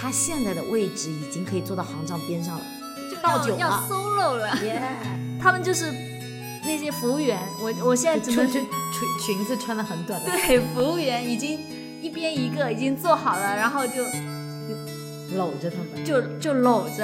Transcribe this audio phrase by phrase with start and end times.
[0.00, 2.64] 他现在的位置已经可以坐到行长边上了，
[3.10, 4.56] 就倒酒要了 solo 了。
[4.64, 4.80] 耶！
[5.42, 5.92] 他们就是
[6.62, 11.58] 那些服务员，我我现在只能裙裙裙子穿的很短的，对服务员已经
[12.00, 14.04] 一边一个已经做好了，然后就
[15.36, 16.04] 搂着他们。
[16.04, 17.02] 就就搂着，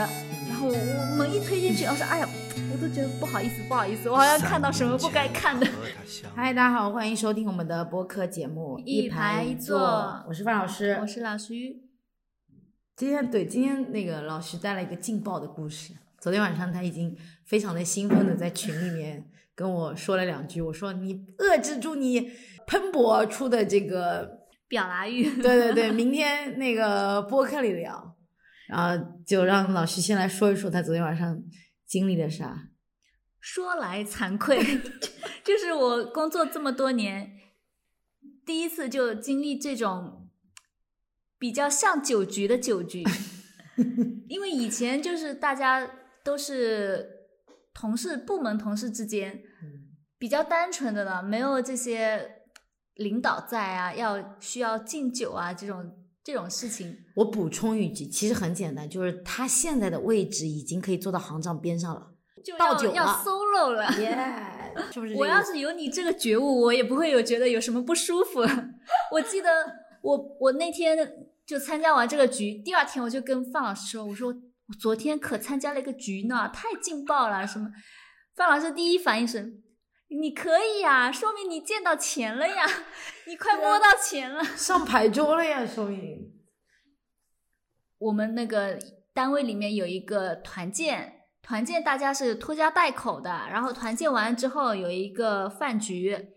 [0.49, 2.29] 然后我我门一推进去，我说哎呀，
[2.73, 5.67] 我都觉得不好意思不好意思，我好像看到什么不该看的。
[6.37, 9.81] 嗨，大家好，欢迎收听我们的播客节目《一排一一坐
[10.29, 11.84] 我是范老师，我是老徐，
[12.97, 15.93] 今天对今天那个老徐带了一个劲爆的故事。
[16.21, 22.31] 昨天晚上他已经非常的兴奋的在群里面跟我说了两句，我说你遏制住你
[22.69, 25.25] 喷薄而出的这个，表达欲。
[25.43, 28.17] 对对对，明天那个播客里聊。
[28.69, 31.43] 然后就让老徐先来说一说他昨天晚上
[31.85, 32.69] 经历了啥。
[33.41, 34.57] 说来惭愧，
[35.43, 37.33] 就是我工作这么多年，
[38.47, 40.24] 第一次就经历这种
[41.45, 43.05] 比较像酒局的酒局，
[44.31, 45.87] 因为以前就是大家
[46.25, 47.07] 都是
[47.75, 49.43] 同事、部门同事之间
[50.17, 52.37] 比较单纯的了，没有这些
[52.95, 56.97] 领导在啊，要需要敬酒啊这种这种事情。
[57.15, 62.11] 我补充一句，其实很简单，就是他现在的位置已经可以坐到行长边上了，
[62.43, 64.17] 就倒酒要 solo 了， 耶、
[64.91, 65.15] 是不是？
[65.15, 68.41] 我要是有你这个觉悟，我也不会有觉得有什么不舒服。
[69.13, 69.51] 我记得
[70.01, 70.97] 我我那天
[71.47, 77.71] 就参加完这个局，第二天我就跟范老师说，我说我昨天可参加了一个局呢，太劲爆了，什么？
[78.35, 79.61] 范老师第一反应是。
[80.21, 82.65] 你可以呀、说明你见到钱了呀，
[83.27, 84.45] 你快摸到钱了。
[84.45, 86.31] 上牌桌了呀，说明。
[87.99, 88.79] 我们那个
[89.13, 96.34] 单位里面有一个团建，团建大家是拖家带口的，然后团建完之后有一个饭局，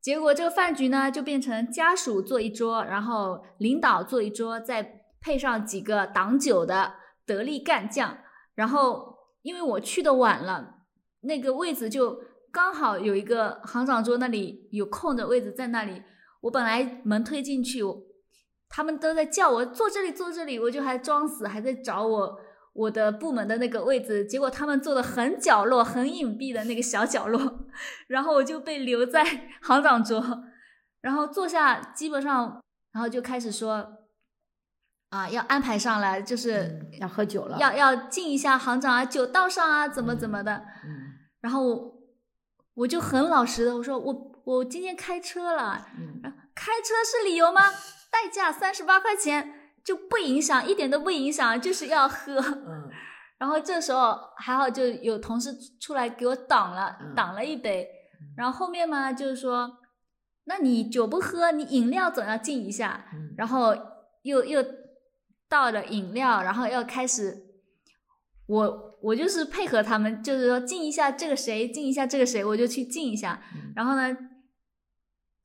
[0.00, 6.94] 结果这个饭局呢就变成家属坐一桌，然后领导坐一桌，再配上几个挡酒的
[7.26, 8.16] 得力干将，
[8.54, 10.76] 然后因为我去的晚了，
[11.22, 12.20] 那个位子就
[12.52, 16.02] 刚好有一个行长桌那里有空的位置在那里，
[16.42, 17.82] 我本来门推进去，
[18.68, 22.38] 他们都在叫我坐这里坐这里，我就还装死，还在找我
[22.78, 27.66] 我的部门的那个位置，结果他们坐的很角落、很隐蔽的那个小角落，
[28.06, 29.24] 然后我就被留在
[29.62, 30.44] 行长桌，
[31.00, 32.62] 然后坐下，基本上，
[32.92, 33.98] 然后就开始说，
[35.10, 41.94] 啊，要安排上来，就是嗯要喝酒了，要要敬一下行长啊，酒倒上啊，怎么怎么的，嗯然后我
[42.74, 45.84] 我就很老实的我说我我今天开车了，
[46.54, 47.62] 开车是理由吗？
[48.10, 49.57] 代驾三十八块钱
[49.88, 52.38] 就不影响，一点都不影响，就是要喝。
[52.38, 52.90] 嗯
[53.38, 55.50] 然后这时候还好，就有同事
[55.80, 57.88] 出来给我挡了，嗯挡了一杯。
[58.36, 59.78] 然后后面嘛，就是说，
[60.44, 63.06] 那你酒不喝，你饮料总要敬一下。
[63.14, 63.74] 嗯然后
[64.24, 64.62] 又又
[65.48, 67.34] 倒了饮料，然后要开始，
[68.46, 73.40] 我我就是配合他们，就是说敬一下这个谁，敬一下这个谁，我就去敬一下。
[73.54, 74.14] 嗯然后呢，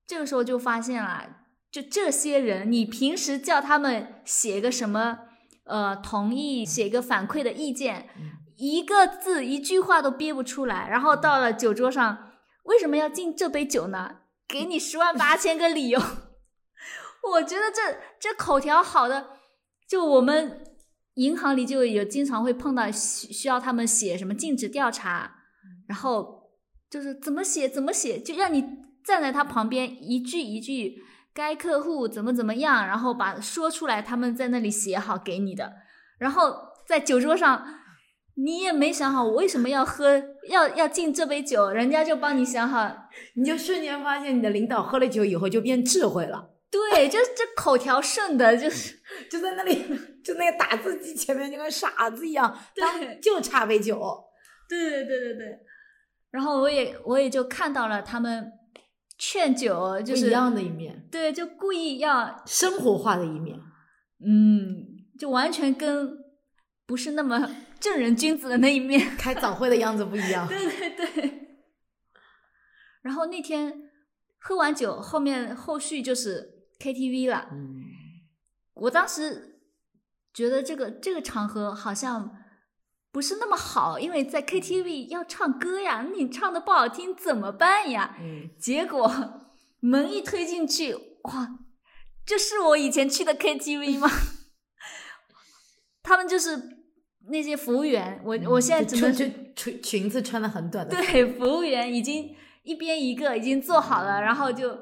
[0.05, 1.42] 这个时候就发现了，
[1.73, 5.17] 就这些人，你平时叫他们写个什么，
[5.65, 10.87] 呃，同意，写个反馈的意见，嗯一个字一句话都憋不出来。
[10.87, 12.33] 然后到了酒桌上，
[12.65, 14.17] 为什么要敬这杯酒呢？
[14.47, 15.99] 给你十万八 千个理由。
[17.33, 19.29] 我觉得这这口条好的，
[19.89, 20.63] 就我们
[21.15, 25.37] 银行里就有经常会碰到需需要他们写什么禁止调查，
[25.87, 26.51] 然后
[26.87, 28.63] 就是怎么写怎么写，就让你
[29.03, 31.01] 站在他旁边一句一句，
[31.33, 35.73] 该客户怎么怎么样，然后把说出来，他们在那里写好给你的，
[36.19, 36.55] 然后
[36.87, 37.79] 在酒桌上。
[38.35, 42.91] 你也没想好我为什么要喝，要要敬这杯酒，人家就帮你想好，
[43.35, 48.97] 你就瞬间发现你的领导喝了酒以后就变智慧了，对，就这口条顺的，就是
[49.29, 49.85] 就在那里，
[50.25, 54.01] 就那个打字机前面就跟傻子一样，他对就差杯酒。
[54.67, 55.59] 对对对对对。
[56.31, 58.51] 然后我也我也就看到了他们
[59.17, 63.59] 劝酒，就是不一样的一面，对，就故意要生活化的一面。
[64.25, 66.17] 嗯，就完全跟
[66.85, 68.99] 不是那么正人君子的那一面。
[69.17, 70.47] 开早会的样子不一样。
[70.47, 71.39] 对对对。
[73.01, 73.89] 然后那天
[74.39, 77.49] 喝完酒，后面后续就是 KTV 了。
[77.51, 77.83] 嗯，
[78.75, 79.59] 我当时
[80.33, 82.33] 觉得这个这个场合好像
[83.13, 88.17] 不是那么好，因为在 KTV 要唱歌呀，你唱的不好听怎么办呀？
[88.19, 89.07] 嗯，结果
[89.79, 91.59] 门一推进去，哇，
[92.25, 94.09] 这是我以前去的 KTV 吗？
[96.01, 96.59] 他们就是
[97.29, 99.25] 那些服务员，我我现在只能就
[99.55, 104.75] 裙裙子穿的很短的，对服务员已经一边一个已经做好了，然后就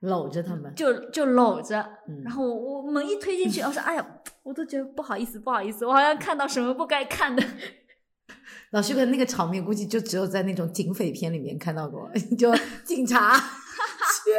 [0.00, 0.74] 搂着他们。
[0.74, 4.04] 就就搂着，嗯然后我我门一推进去， 我说哎呀，
[4.42, 7.42] 我都觉得不好意思，不好意思，我好像看到什么不该看的。
[8.72, 12.08] 老徐哥那个场面，估计就只有在那种警匪片里面看到过，
[12.38, 12.52] 就
[12.84, 14.30] 警察 去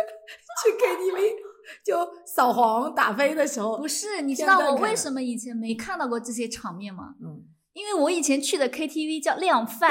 [0.63, 1.33] 去 KTV
[1.83, 1.95] 就
[2.25, 4.95] 扫黄打非的时候，不是，你知道我为？
[4.95, 7.15] 什么以前没看到过这些场面吗？
[7.21, 7.43] 嗯，
[7.73, 9.89] 因为我以前去的 KTV 叫量贩，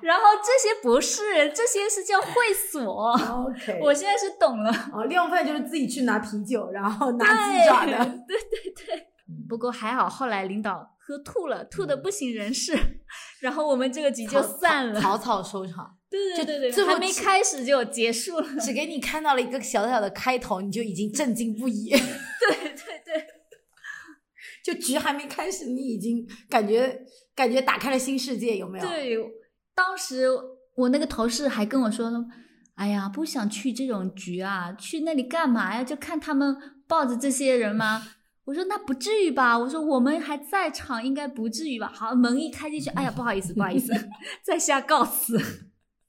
[0.00, 3.12] 然后这些不是，这些是叫会所。
[3.12, 4.70] OK，我现在是懂了。
[4.92, 8.04] 哦，量贩就是自己去拿啤酒，然后拿鸡爪的。
[8.26, 9.08] 对对对。
[9.48, 12.76] 不过还好，后来领导喝吐了，吐的不省人事，
[13.40, 15.00] 然后我们这个局就散了。
[15.00, 18.46] 草草收场，对对对对，最后还没开始就结束了。
[18.60, 21.90] 只给你看到了一个小小的开头，你就已经震惊不已。
[22.42, 22.61] 对，
[24.64, 27.04] 就局还没开始，你已经感觉
[27.34, 28.86] 感觉打开了新世界，有没有？
[28.86, 29.18] 对，
[29.74, 30.26] 当时
[30.76, 32.24] 我那个同事还跟我说呢，
[32.74, 35.82] 哎呀，不想去这种局啊，去那里干嘛呀？
[35.82, 36.56] 就看他们
[36.86, 38.06] 抱着这些人吗？
[38.44, 41.90] 我说那不至于吧，我说我们还在场，应该不至于吧。
[41.94, 43.92] 好，门一开进去，哎呀，不好意思，不好意思，
[44.42, 45.40] 在下告辞。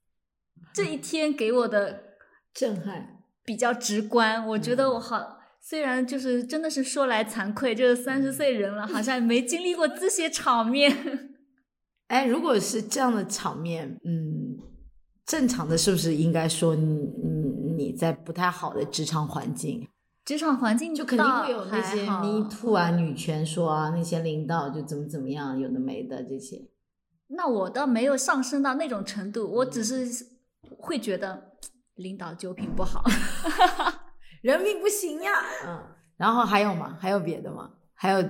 [0.74, 2.04] 这一天给我的
[2.54, 3.20] 震撼。
[3.46, 11.32] 比较直观，我觉得我好，虽然就是真的是说来惭愧，就是三十岁人了，好像没经历过这些场面。
[12.08, 14.58] 哎，如果是这样的场面，嗯，
[15.26, 19.88] 正常的是不是应该说你你你在不太好的职场环境，
[20.26, 26.62] 职场环境就肯定会有那些 me too 啊、女权说啊，那些领导就怎么怎么样，有的没的这些。
[27.30, 30.06] 那我倒没有上升到那种程度，我只是
[30.78, 31.54] 会觉得
[31.96, 33.02] 领导酒品不好。
[34.44, 35.32] 人品不行呀。
[35.66, 35.84] 嗯，
[36.18, 36.98] 然后还有吗？
[37.02, 37.72] 还有别的吗？
[37.96, 38.24] 还有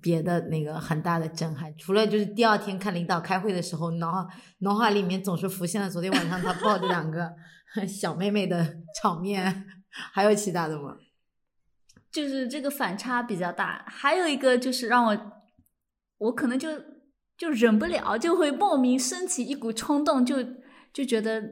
[0.00, 1.76] 别的那个很大的震撼？
[1.76, 4.26] 除了就是第二天看领导开会的时候，脑
[4.60, 7.30] 脑海里面总是浮现了昨天晚上他抱着两个
[7.86, 9.66] 小妹妹的场面，
[10.12, 10.96] 还有其他的吗？
[12.10, 13.84] 就是这个反差比较大。
[13.86, 15.32] 还有一个就是让我，
[16.18, 16.68] 我可能就
[17.36, 20.36] 就忍不了，就会莫名升起一股冲动，就
[20.92, 21.42] 就觉得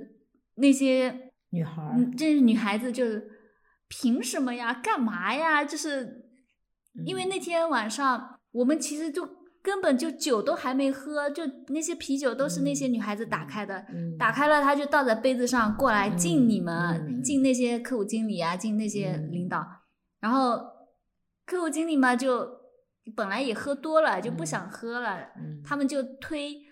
[0.54, 3.38] 那些女孩儿，嗯，这女孩子就是
[3.88, 4.75] 凭什么呀？
[4.75, 5.64] 干嘛呀？
[5.64, 6.31] 就是
[7.06, 9.29] 因为那天晚上我们其实就
[9.62, 14.17] 根本就酒都还没喝，就那些啤酒都是那些女孩子打开的，嗯。
[14.17, 16.75] 打开了她就倒在杯子上过来敬你们，
[17.08, 17.23] 嗯。
[17.23, 19.32] 敬那些客户经理啊，敬那些嗯。
[19.32, 19.67] 领导，
[20.20, 20.58] 然后
[21.44, 22.49] 客户经理嘛就
[23.17, 25.62] 本来也喝多了，就不嗯想喝了，嗯。
[25.64, 26.64] 他们就推。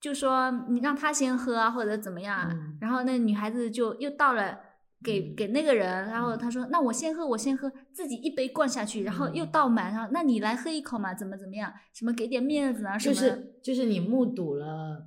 [0.00, 4.58] 就说你让他先喝啊，或者怎么样然后那女孩子就又倒了
[5.02, 15.06] 给嗯给那个人，然后他说那我先喝，我先喝，自己一杯灌下去，然后又倒满，然后那你来喝一口嘛，怎么怎么样，什么给点面子啊，什就是就是你目睹了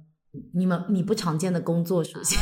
[0.54, 2.38] 你们你不常见的工作属性，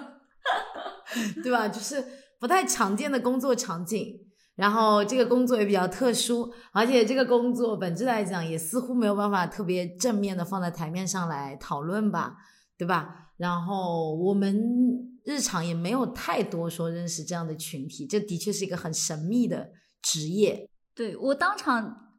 [1.42, 1.68] 对吧？
[1.68, 2.04] 就是
[2.38, 4.26] 不太常见的工作场景。
[4.56, 12.36] 然后这个工作也比较特殊，而且这个工作本质来讲也似乎没有办法特别正面的放在台面上来讨论吧，
[12.76, 13.29] 对吧？
[13.40, 19.72] 然后我们日常也没有太多说认识这样的群体，这的确是一个很神秘的
[20.02, 20.68] 职业。
[20.94, 22.18] 对我当场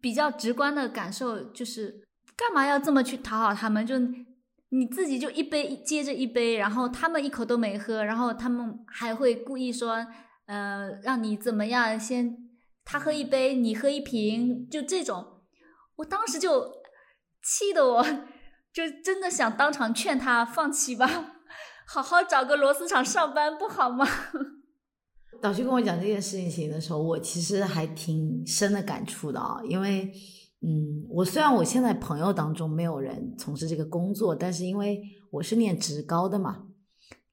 [0.00, 2.02] 比较直观的感受就是，
[2.36, 3.86] 干嘛要这么去讨好他们？
[3.86, 3.94] 就
[4.70, 10.04] 你自己就一杯接着一杯，然后他们一口都没喝，然后他们还会故意说，
[10.46, 12.00] 呃，让你怎么样？
[12.00, 12.36] 先
[12.84, 15.24] 他喝一杯，你喝一瓶，就这种。
[15.96, 16.72] 我当时就
[17.44, 18.04] 气得我，
[18.72, 21.06] 就真的想当场劝他放弃吧，
[21.86, 24.06] 好好找个螺丝厂上班不好吗？
[25.42, 30.04] 导师跟我讲这件事情的时候，我其实还挺深的感触的啊，因为，
[30.60, 35.02] 嗯，我虽然我现在朋友当中没有人从事这个工作，但是因为
[35.32, 36.68] 我是念职高的嘛，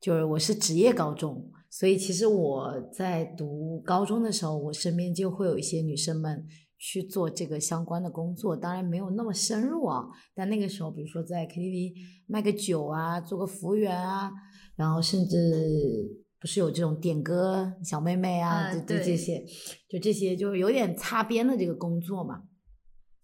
[0.01, 6.48] 就是我是职业高中，所以其实我在读高中的时候，我身边就会有一些女生们
[6.79, 11.93] 去做这个相关的工作，当然没有那么深入啊，但那个时候，比如说在 KTV
[12.25, 14.31] 卖个酒啊，做个服务员啊，
[14.77, 15.38] 然后甚至
[16.39, 19.45] 不是有这种点歌小妹妹啊，啊这这对这些，
[19.89, 22.43] 就这些就有点擦边的这个工作嘛。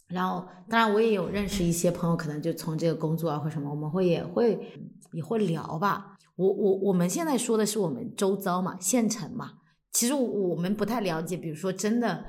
[0.09, 4.59] 然后，当然我也有认识一些朋友，可能就从这个工作啊或什么，我们会也会
[5.13, 6.15] 也会聊吧。
[6.35, 9.53] 我我我们现在说的是我们周遭嘛，县城嘛。
[9.93, 12.25] 其实我们不太了解，比如说真的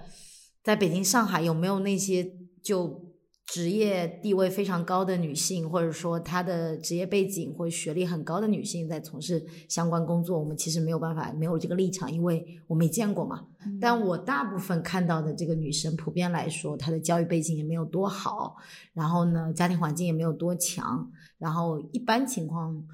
[0.67, 2.29] 在北京、上海有没有那些
[2.61, 3.15] 就
[3.47, 13.47] 职业地位非常高的女性，或者说她的职业背景或学历很高的女性在从事相关工作，我们其实没有办法，没有这个立场，因为我没见过嘛。
[13.81, 18.57] 但我大部分看到的这个女生，普遍来说，她的教育背景也没有多好，
[18.93, 21.09] 然后呢，家庭环境也没有多强，
[21.39, 22.85] 然后一般情况，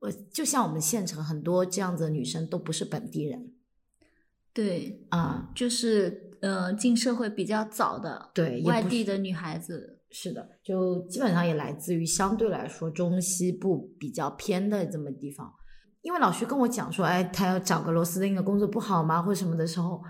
[0.00, 3.54] 我，就像我们县城很多这样子的女生都不是本地人。
[4.52, 10.00] 对，啊，就是呃进社会比较早的对，外地的女孩子。
[10.14, 15.50] 是的，就基本上也来自于相对来说中西部比较偏的这么地方。
[16.02, 20.02] 因为老徐跟我讲说，哎，他要找个螺丝钉的工作不好吗，或什么的时候，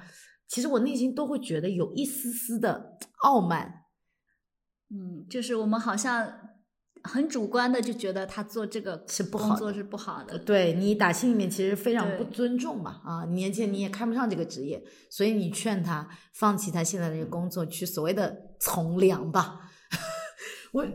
[0.49, 3.85] 其实我内心都会觉得有一丝丝的傲慢。
[4.91, 6.27] 嗯，就是我们好像
[7.05, 10.39] 很主观的就觉得他做这个是不好的工作是不好的。
[10.39, 19.61] 对你打心里面其实非常不尊重嘛，啊，年轻人你也看不上这个职业，所以你劝他放弃他现在的这个工作，去所谓的从良吧。
[20.73, 20.87] 我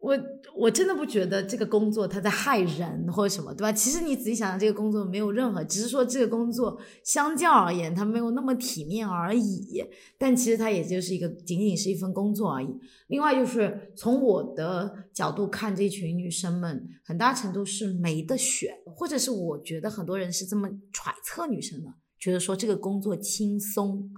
[0.00, 0.18] 我
[0.56, 3.70] 我真的不觉得这个工作他在害人或者什么，对吧？
[3.70, 9.84] 其实你仔细想想，这个工作没有任何，只是说这个工作相较而言，它没有那么体面而已。
[10.16, 12.68] 但其实它也就是一个仅仅是一份工作而已。
[13.08, 24.10] 另外就是从我的角度看，这群女生们很大程度是没得选，或者是我觉得很多人是这么揣测女生的，觉得说这个工作轻松。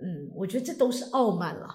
[0.00, 1.66] 嗯，我觉得这都是傲慢了。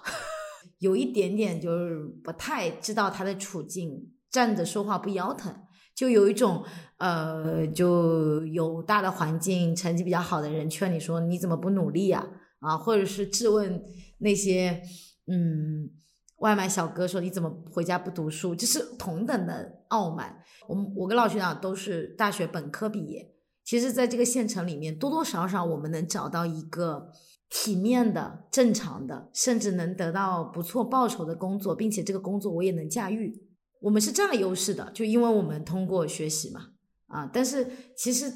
[0.81, 5.53] 有一点点就是不太知道他的处境，站着说话不腰疼，
[5.95, 6.63] 就有一种
[6.97, 12.27] 呃，就有大的环境、成绩比较好的人劝你说你怎么不努力呀、
[12.61, 12.75] 啊？
[12.75, 13.83] 或者是质问
[14.17, 14.81] 那些
[15.27, 15.91] 嗯
[16.37, 20.41] 外卖小哥说你怎么回家不读书，就是同等的傲慢。
[20.67, 23.31] 我们我跟老学长都是大学本科毕业，
[23.63, 27.11] 其实在这个县城里面，多多少少我们能找到一个。
[27.53, 33.45] 体面的、正常的，甚至能得到不错报酬的工作，并且这个工作我也能驾驭，
[33.81, 36.69] 我们是占了优势的，就因为我们通过学习嘛，
[37.07, 38.31] 啊，但是其实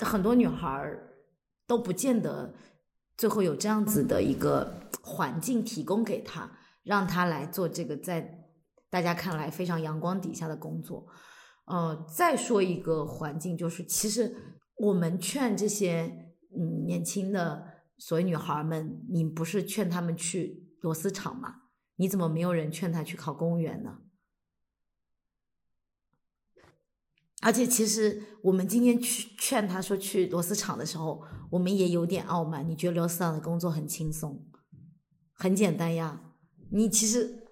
[0.00, 1.14] 很多女孩儿
[1.66, 2.52] 都不见得
[3.16, 8.44] 最后有这样子的一个环境提供给她，让她来做这个在
[8.90, 11.06] 大家看来非常阳光底下的工作。
[11.64, 14.36] 呃，再说一个环境，就是其实
[14.76, 17.74] 我们劝这些嗯年轻的。
[17.98, 21.62] 所以女孩们，你不是劝他们去螺丝厂吗？
[21.96, 23.98] 你怎么没有人劝他去考公务员呢？
[27.40, 32.68] 而且，其实我们今天去劝他说去螺丝厂的时候，我们也有点傲慢。
[32.68, 34.46] 你觉得螺丝厂的工作很轻松，
[35.32, 36.34] 很简单呀？
[36.70, 37.46] 你其实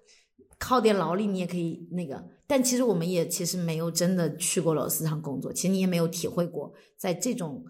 [0.58, 2.28] 靠点劳力，你也可以那个。
[2.46, 7.64] 但其实我们也其实没有真的去过螺丝厂工作，其实你也没有体会过在这种。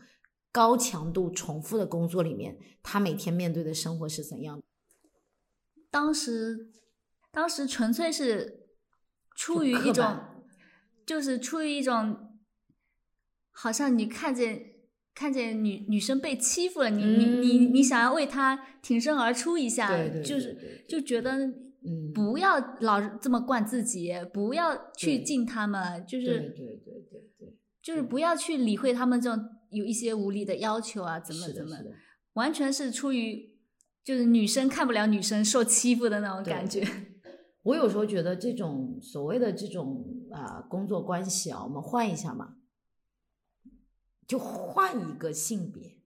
[0.55, 4.63] 高强度重复的工作里面，他每天面对的生活是怎样的？
[5.91, 6.71] 当时，
[7.33, 8.69] 当时纯粹是
[9.35, 10.17] 出于一种，
[11.05, 12.39] 就是出于一种，
[13.51, 14.75] 好像你看见
[15.13, 21.33] 看见女女生被欺负了，你、嗯、你你你想要为她挺身而出一下，对对对对就是就觉得，
[21.85, 29.45] 嗯，不要老这么惯自己，不要去敬他们，就是对对对对对，就是不要去理会他们这种。
[29.75, 31.77] 有一些无理的要求啊，怎么怎么，
[32.35, 33.55] 完全是出于
[34.03, 36.87] 就是女生看不了女生受欺负的那种感觉。
[37.63, 42.57] 我有时候觉得这种所谓的这种啊、呃、工作关系啊，我们换一下嘛，
[44.27, 45.97] 就换一个性别，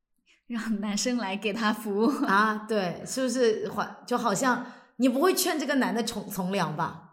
[0.48, 4.64] 让男生来给他服务啊，对，是不是换就好像
[4.96, 7.11] 你不会劝这个男的从从良吧，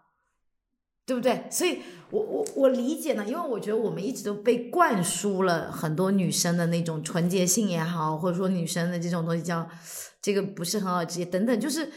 [1.10, 1.44] 对不对？
[1.50, 1.78] 所以。
[2.12, 9.64] 我我我理解呢，因为我觉得我们一直都被灌输了很多女生的那种纯洁性也好，或者说女生的这种东西叫
[10.20, 11.88] 这个不是很好职业等等，就是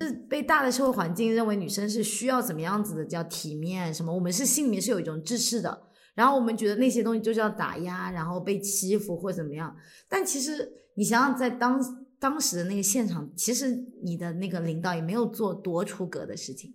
[0.00, 5.82] 是被大的社会环境认为女生是需要怎么样子的叫体面什么，我们是心里面是有一种制式的，
[6.14, 9.74] 然后我们觉得那些东西就叫打压，然后被欺负或怎么样，
[10.08, 11.82] 但其实你想想在当
[12.20, 16.72] 当时的那个现场，其实你的那个领导也没有做多出格的事情。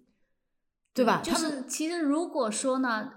[0.95, 1.21] 对吧？
[1.21, 3.11] 就是其实如果说呢，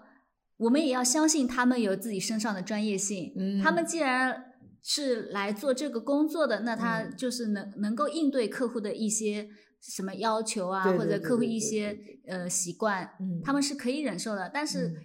[0.57, 3.33] 我们也要相信他们有自己身上的专业性。
[3.39, 4.45] 嗯，他们既然
[4.83, 9.49] 是来做这个工作的，那他就是能、嗯、能够应对客户的一些
[9.81, 14.51] 什么要求啊，对对对或者客户一些呃习惯，嗯，他们是可以忍受的。
[14.53, 14.97] 但是、嗯、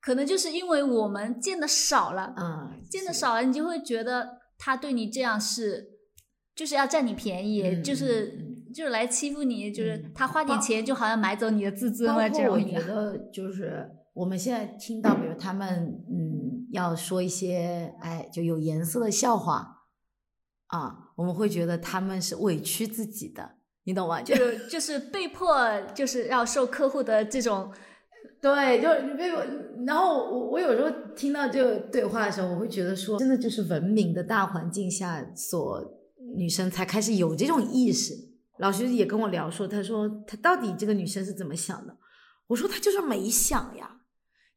[0.00, 5.86] 可能就是因为我们见的少了，嗯，见的少了，你就会觉得他对你这样是
[6.56, 8.47] 就是要占你便宜，嗯、就是。
[8.78, 12.30] 就是来欺负你，就是他花点钱就好像买走你的自尊了。
[12.30, 15.68] 这种我觉得就是我们现在听到，比如他们
[16.08, 19.66] 嗯要说一些哎就有颜色的笑话
[20.68, 23.50] 啊，我们会觉得他们是委屈自己的，
[23.82, 24.22] 你懂吗？
[24.22, 25.58] 就是就是被迫
[25.92, 27.72] 就是要受客户的这种，
[28.40, 29.42] 对，就你被迫。
[29.84, 35.82] 然后我我有时候听到这个对话的时候，我会觉得说，真的就是文明的大环境下所
[36.36, 38.27] 女生才开始有这种意识。
[38.58, 41.96] 老师也跟我聊说，他说他到底这个女生是怎么想的？
[42.48, 44.00] 我说他就是没想呀，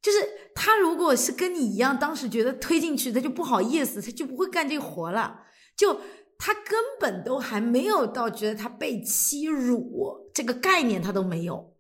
[0.01, 0.17] 就是
[0.55, 5.41] 他如果是跟你一样，当时觉得推进去，他就不好意思，他就不会干这个活了。
[5.75, 5.99] 就
[6.37, 11.70] 他根本都还没有到觉得他被欺辱这个概念，他都没有。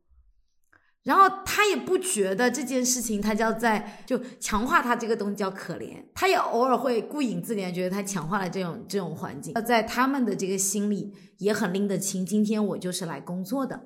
[1.03, 12.23] 然后他也不觉得这件事情，他叫在就强化他这个东西叫可怜，他也偶尔会顾影自怜，觉得他强化了这种这种环境，在他们的这个心里也很拎得清。
[12.23, 13.81] 今天我就是来工作的，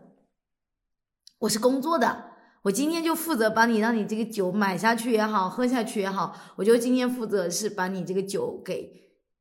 [1.40, 2.32] 我是工作的，
[2.64, 8.92] 我今天就负责把你让你这个酒买下去也好，喝下去也好，我就今天负责是把你这个酒给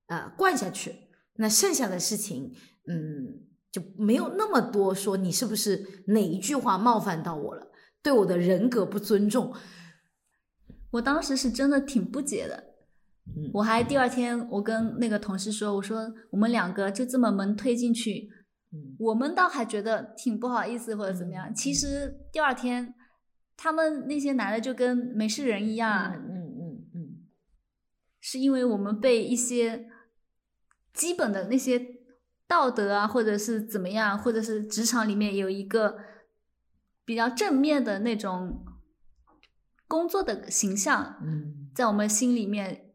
[0.06, 0.94] 呃灌下去，
[1.38, 2.54] 那剩下的事情，
[2.86, 3.52] 嗯。
[3.74, 7.72] 就没有那么多说你是不是哪一句话冒犯到我了，
[8.04, 9.52] 对我的人格不尊重。
[10.92, 12.62] 我当时是真的挺不解的，
[13.52, 18.30] 我还第二天我跟那个同事说，我说我们两个就这么门推进去，
[18.96, 21.52] 我们倒还觉得挺不好意思或者怎么样。
[21.52, 22.94] 其实第二天
[23.56, 27.24] 他们那些男的就跟没事人一样，嗯嗯嗯，
[28.20, 29.88] 是因为我们被一些
[30.92, 31.93] 基本的那些。
[32.46, 35.96] 道德啊，或者是怎么样，或者是职场里面有一个
[37.04, 38.64] 比较正面的那种
[39.88, 42.92] 工作的形象，嗯，在我们心里面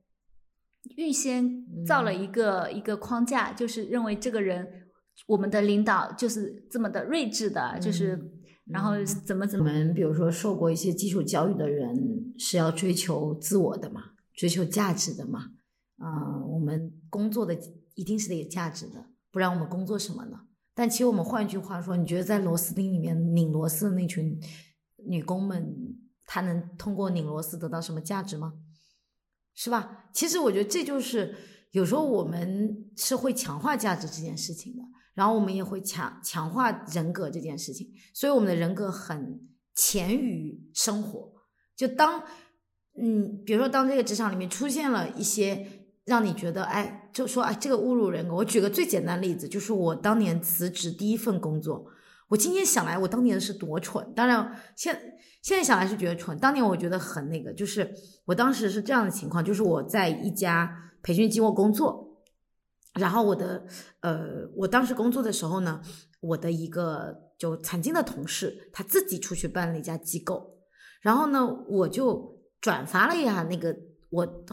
[0.96, 4.88] 预先造了一个一个框架，就是认为这个人，
[5.28, 8.20] 我们的领导就是这么的睿智的，就是
[8.66, 9.66] 然后怎么怎么。
[9.66, 15.52] 我们比如说受过一些基础教育的人是要追求自我的嘛，追求价值的嘛，
[15.98, 17.58] 啊，我们工作的
[17.96, 19.09] 一定是得有价值的。
[19.32, 20.40] 不然我们工作什么呢？
[20.74, 24.40] 但其实我们换句话说，你觉得在螺丝钉里面拧螺丝的那群
[25.08, 25.76] 女工们，
[26.26, 28.54] 她能通过拧螺丝得到什么价值吗？
[29.54, 30.06] 是吧？
[30.14, 31.36] 其实我觉得这就是
[31.72, 34.84] 有时候我们是会强化价值这件事情的，
[35.14, 41.32] 然后我们也会强强化人格这件事情，所以我们的人格很潜于生活。
[41.76, 42.24] 就当
[43.00, 45.76] 嗯，比如说当这个职场里面出现了一些。
[46.06, 48.36] 让你觉得，哎，就说，哎，这个侮辱人格。
[48.36, 51.86] 我举个最简单的例子，就是我当年辞职第一份工作，
[52.28, 54.14] 我今天想来，我当年是多蠢。
[54.16, 54.94] 当然，现
[55.42, 57.92] 现在想来是觉得蠢，当年我觉得很那个，就是
[58.26, 62.22] 我当时是这样的情况，就是我在一家培训机构工作，
[62.94, 63.66] 然后我的，
[64.02, 65.82] 呃，我当时工作的时候呢，
[66.22, 70.58] 我的一个就曾经的同事，他自己出去办了一家机构，
[71.02, 73.76] 然后呢，我就转发了一下那个
[74.10, 74.44] 我。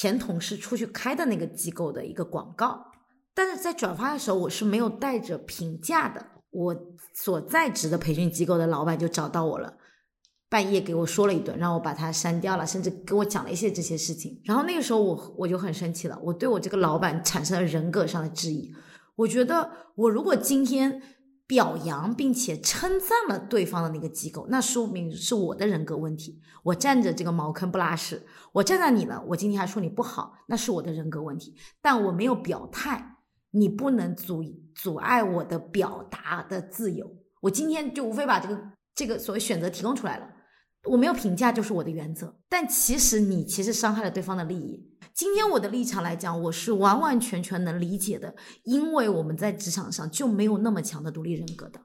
[0.00, 2.86] 前同事出去开的那个机构的一个广告，
[3.34, 6.24] 但是在转发的时候我是没有带着评价的。
[6.48, 6.74] 我
[7.14, 9.74] 所在职的培训机构的老板就找到我了，
[10.48, 14.40] 半夜给我说了一顿，让我把它删掉了，甚至给我讲了一些这些事情。
[14.46, 18.72] 然后那个时候我我就很生气了，我对我这个老板产生了人格上的质疑。
[19.16, 21.02] 我觉得我如果今天。
[21.50, 26.40] 表扬并且称赞了对方的那个机构，那说明是我的人格问题。
[26.62, 31.56] 我占着这个茅坑不拉屎，我站在你了，我今天还说你不好，那是我的人格问题。
[31.82, 33.16] 但我没有表态，
[33.50, 34.44] 你不能阻
[34.76, 37.04] 阻碍我的表达的自由。
[37.40, 38.62] 我今天就无非把这个
[38.94, 40.30] 这个所谓选择提供出来了，
[40.84, 42.38] 我没有评价就是我的原则。
[42.48, 44.88] 但其实你其实伤害了对方的利益。
[45.12, 51.80] 今天我的立场来讲，我是完完全全能理解的，因为我们在职场上就没有那么强的独立人格的，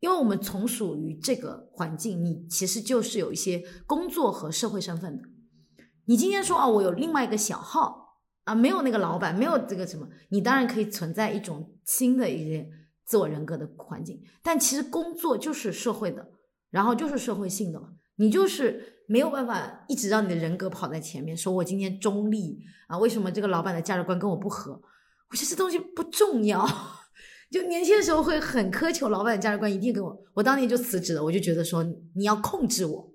[0.00, 5.22] 因为我们从属于这个环境，你其实就是有一些工作和社会身份的。
[6.04, 12.68] 你今天说啊，我有另外一个小号啊，没有那个老板，没有这个什么，你当然可以存在一种新的一些
[13.04, 16.30] 自我人格的环境，但其实工作就是社会的，
[16.70, 18.94] 然后就是社会性的嘛，你就是。
[19.10, 22.98] 没有办法一直让你的人格跑在前面，说我今天中立啊？
[22.98, 24.72] 为什么这个老板的价值观跟我不合？
[25.30, 26.62] 我觉得这东西不重要。
[27.50, 31.24] 就年轻的时候会很苛求老板的价值观一定跟我，我当年就辞职了。
[31.24, 31.82] 我就觉得说
[32.16, 33.10] 你要控制我，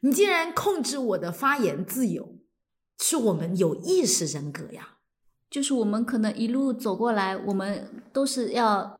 [0.00, 2.36] 你竟然控制我的发言自由，
[2.98, 4.96] 是我们有意识人格呀。
[5.48, 8.98] 就是我们可能一路走过来，我们都是要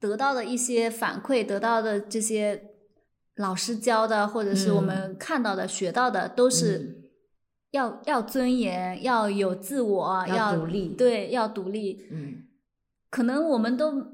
[0.00, 2.72] 得到的一些反馈，得到的这些。
[3.36, 7.12] 老师教的，或者是我们看到的、学到的，都是
[7.70, 12.06] 要要尊严，要有自我，要独立，对，要独立。
[12.10, 12.46] 嗯，
[13.10, 14.06] 可能我们都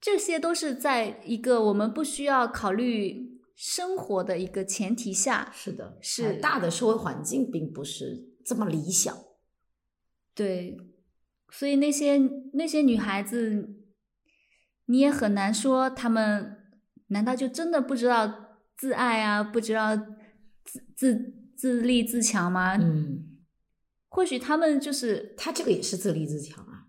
[0.00, 5.50] 这些都是在一个我们不需要考虑生活的一个前提下。
[5.52, 9.12] 是的，是大的社会环境并不是这么理想。
[10.36, 10.78] 对，
[11.50, 12.16] 所以那些
[12.52, 13.74] 那些女孩子，
[14.84, 16.54] 你也很难说她们。
[17.08, 18.32] 难道就真的不知道
[18.76, 19.42] 自爱啊？
[19.42, 19.96] 不知道
[20.64, 22.76] 自自自立自强吗？
[22.76, 23.38] 嗯，
[24.08, 26.86] 或许他们就是他这个也是自立自强啊，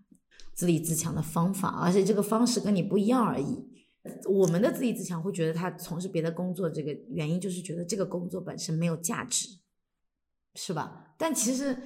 [0.54, 3.68] 自立自强的方法，而且这个方式跟你不一样而已。
[4.30, 9.48] 我们的自立自强会觉得他从事别的工作，这个原因就是觉得这个工作本身没有价值，
[10.54, 11.14] 是吧？
[11.18, 11.76] 但其实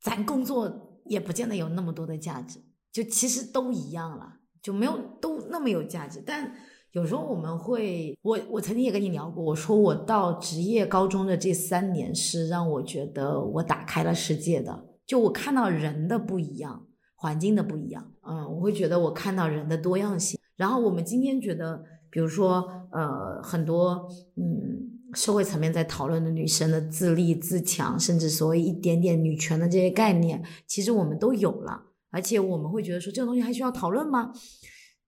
[0.00, 2.60] 咱工作也不见得有那么多的价值。
[2.90, 6.22] 就其实都一样了，就没有都那么有价值。
[6.24, 6.56] 但
[6.92, 20.40] 有时候我们会，我我曾经也跟你聊过，我说我到职业高中的这三年是让我觉得我打开了世界的，就我看到人的不一样，环境的不一样，嗯，我会觉得我看到人的多样性。
[20.56, 34.32] 然后我们今天觉得，比如说呃很多嗯社会层面在讨论的女生的自立自强，甚至所谓一点点女权的这些概念，其实我们都有了，而且我们会觉得说这个东西还需要讨论吗？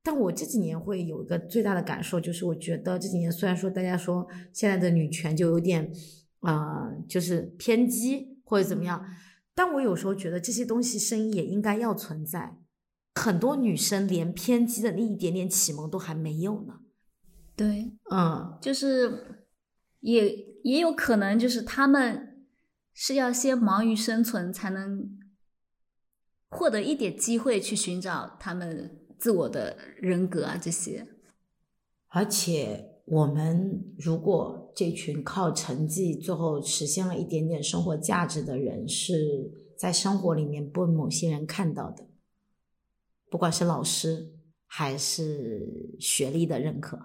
[0.03, 5.93] 但我这几年会有一个最大的感受，就是我觉得这几年虽然说大家说现在的女权就有点，
[6.41, 9.05] 呃，就是偏激或者怎么样，
[9.55, 12.57] 但我有时候觉得这些东西声音也应该要存在。
[13.15, 16.81] 很多女生连偏激的那一点点启蒙都还没有呢。
[17.55, 19.47] 对，嗯，就是
[20.01, 20.35] 也
[20.65, 22.47] 也有可能就是他们
[22.95, 25.19] 是要先忙于生存，才能
[26.49, 28.97] 获得一点机会去寻找他们。
[29.21, 31.07] 自我的人格啊，这些，
[32.09, 42.07] 而且我们如果这群靠成绩最后实现了一点点生活价值的人，是在生活里面被某些人看到的，
[43.29, 44.33] 不管是老师
[44.67, 46.99] 还是学历的认可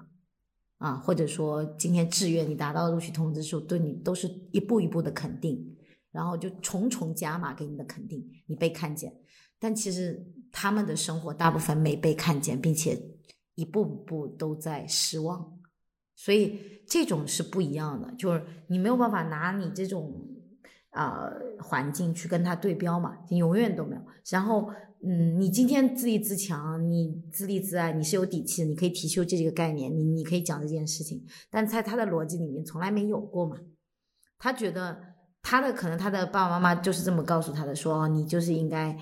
[0.78, 5.76] 啊，或者说今天志愿你达到录取通知书，对你都是一步一步的肯定，
[6.14, 9.14] 然后就重重加码给你的肯定，你被看见。
[9.66, 13.02] 但其实他们的生活大部分没被看见，并且
[13.56, 15.58] 一步步都在失望，
[16.16, 18.14] 所以这种是不一样的。
[18.14, 20.14] 就是你没有办法拿你这种
[20.92, 24.02] 啊环境去跟他对标嘛，你永远都没有。
[24.30, 24.70] 然后，
[25.02, 31.26] 嗯，你今天自立自强，你自立自爱，你是有底气，你可以提出这几个概念，你你可以讲这件事情。
[31.50, 33.58] 但在他的逻辑里面从来没有过嘛，
[34.38, 35.02] 他觉得
[35.42, 38.96] 他的可能他的爸爸妈妈就是这么告诉他的，说你就是应该。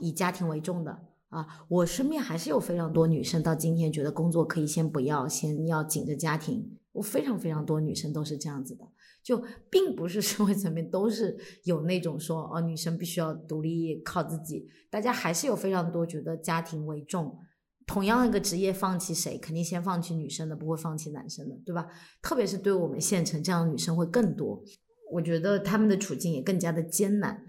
[0.00, 6.78] 以家庭为重的啊，我身边还是有非常多女生到今天觉得工作可以先不要，先要紧着家庭。
[6.92, 8.84] 我非常非常多女生都是这样子的，
[9.20, 14.68] 就并不是社会层面都是有那种说哦，女生必须要独立靠自己。
[14.88, 17.36] 大家还是有非常多觉得家庭为重，
[17.84, 21.88] 同样一个职业放弃谁，肯定先放弃女生的，不会放弃男生的，对吧？
[22.22, 24.62] 特别是对我们县城这样的女生会更多。
[25.10, 27.44] 我觉得他们的处境也更加的艰难。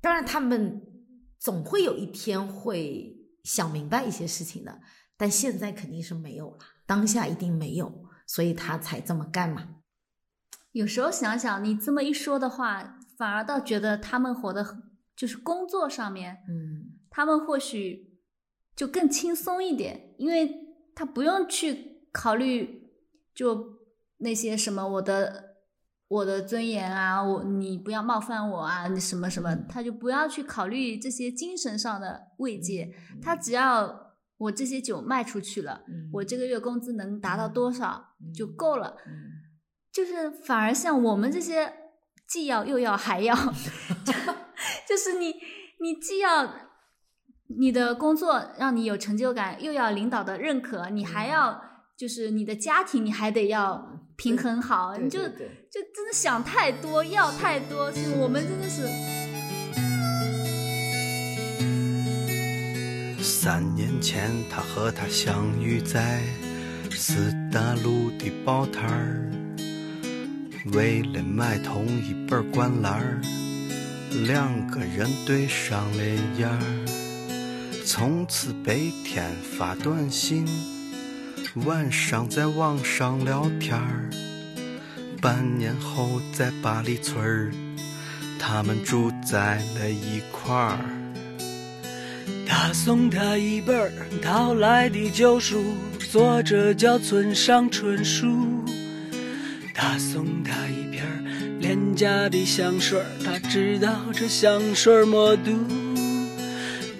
[0.00, 0.80] 当然他们。
[1.44, 4.80] 总会有一天会想明白一些事情的，
[5.14, 9.82] 但现在肯定是没有了，当下一定没有，所以他才这么干嘛。
[10.72, 14.78] 有时候想想，你这么一说的话，反而倒觉得他们活的，
[15.14, 18.18] 就是工作上面，嗯，他们或许
[18.74, 20.50] 就更轻松一点，因为
[20.94, 22.90] 他不用去考虑
[23.34, 23.80] 就
[24.16, 25.53] 那些什么我的。
[26.14, 33.52] 我的尊严啊，我你不要冒犯我啊，你什么什么，他就不要去考虑这些精神上的慰藉，他只。
[33.52, 34.02] 要
[34.36, 38.96] 我这些酒卖出去了，我这个月工资能达到多少就够了，
[39.92, 41.72] 就是反而像我们这些
[42.28, 43.34] 既要又要还要，
[44.88, 45.34] 就是你
[45.80, 46.52] 你既要
[47.58, 51.62] 你的工作让你有成就感，又要领导的认可，你还要
[51.96, 54.03] 就是你的家庭你还得要。
[54.16, 58.88] 平衡好，你就就真的想太多，要太多，是我们真的是。
[63.22, 66.20] 三年前，他和她相遇在
[66.90, 69.30] 四大路的报摊儿，
[70.72, 73.20] 为了买同一本灌篮儿，
[74.26, 76.04] 两个人对上了
[76.38, 76.86] 眼儿，
[77.84, 80.46] 从此白天发短信。
[81.62, 84.10] 晚上在网上聊天儿，
[85.22, 87.52] 半年后在八里村儿，
[88.40, 90.80] 他们住在了一块儿。
[92.44, 95.62] 他送她一本淘来的旧书，
[96.10, 98.26] 作者叫村上春树。
[99.72, 101.04] 他送她一瓶
[101.60, 105.52] 廉价的香水，他知道这香水没毒。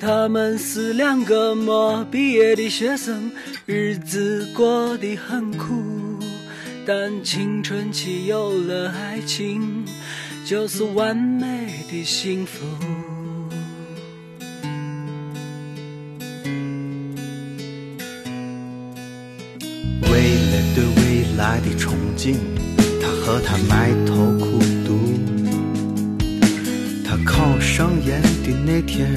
[0.04, 3.32] 他们是两个没毕业的学生。
[3.64, 6.18] 日子过得很苦，
[6.84, 9.82] 但青春期有了爱情，
[10.44, 11.46] 就是完美
[11.90, 12.66] 的幸福。
[20.02, 22.36] 为了对未来的憧憬，
[23.00, 25.00] 他和她埋头苦读。
[27.06, 29.16] 他考上研的那天，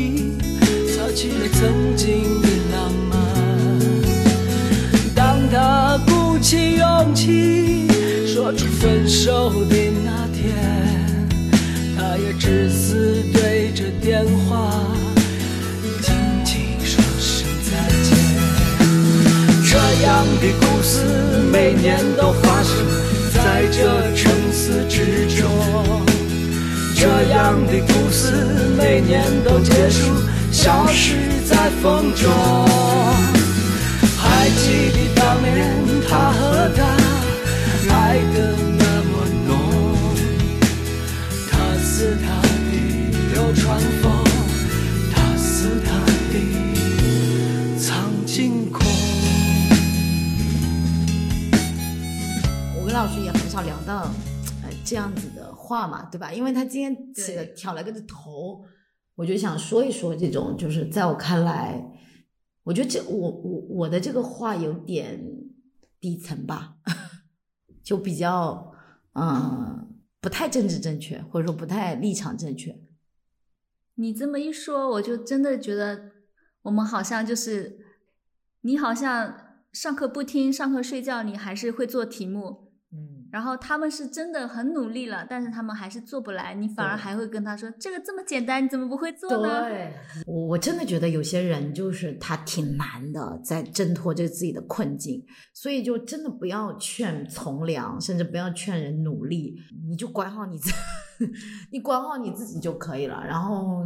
[1.13, 3.19] 去了曾经的浪漫。
[5.13, 7.87] 当他鼓起勇气
[8.25, 10.55] 说出分手的那天，
[11.97, 14.71] 他也只是对着电话
[16.01, 17.71] 轻轻说声再
[18.03, 18.09] 见。
[19.69, 21.03] 这样的故事
[21.51, 22.73] 每年都发生
[23.33, 25.49] 在这城市之中，
[26.95, 28.31] 这样的故事
[28.77, 30.05] 每年都结束，
[30.61, 32.29] 消失在风中。
[34.15, 35.49] 还记得当年
[36.07, 36.85] 他和她
[37.89, 39.11] 爱的那么
[39.47, 39.49] 浓，
[41.49, 42.71] 他是她的
[43.33, 44.13] 流川枫，
[45.11, 45.89] 他是她
[46.31, 46.33] 的
[47.79, 48.85] 苍井空。
[52.77, 54.11] 我跟老师也很少聊到
[54.61, 56.31] 呃这样子的话嘛，对吧？
[56.31, 58.63] 因为他今天起了挑了个头，
[59.21, 61.93] 我就想说一说这种，就是在我看来，
[62.63, 65.23] 我觉得这我我我的这个话有点
[65.99, 66.77] 底层吧，
[67.83, 68.73] 就比较
[69.13, 72.81] 嗯不太政治正确，或者说不太立场正确。
[73.93, 76.13] 你这么一说，我就真的觉得
[76.63, 77.77] 我们好像就是，
[78.61, 79.37] 你好像
[79.71, 82.70] 上课不听，上课睡觉，你还是会做题目。
[82.93, 89.63] 嗯，然后他们是真的很努力了，但是他们还是做不来，你反而还会跟他说这个这么简单，你怎么不会做呢？
[89.63, 89.93] 对，
[90.25, 99.55] 我我真的觉得有些人就是他挺难的，在挣脱这自己的困境，所以就真的不要劝从良，甚至不要劝人努力，
[99.87, 100.69] 你就管好你自，
[101.71, 103.23] 你管好你自己就可以了。
[103.25, 103.85] 然后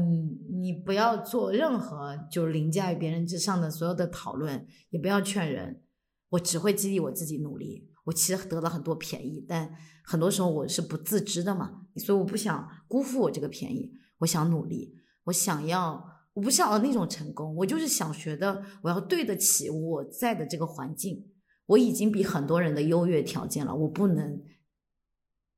[0.51, 5.81] 你不要做任何就是凌驾于别人之上的所有的讨论，也不要劝人。
[6.29, 7.87] 我只会激励我自己努力。
[8.05, 13.91] 我其实得了很多便宜，但很多时候我是不自知的嘛，所以我不想辜负我这个便宜。
[14.19, 16.01] 我想努力，我想要，
[16.33, 21.31] 我不想要那种成功，我就是想学的，我要对得起我在的这个环境。
[21.65, 24.41] 我已经比很多人的优越条件了，我不能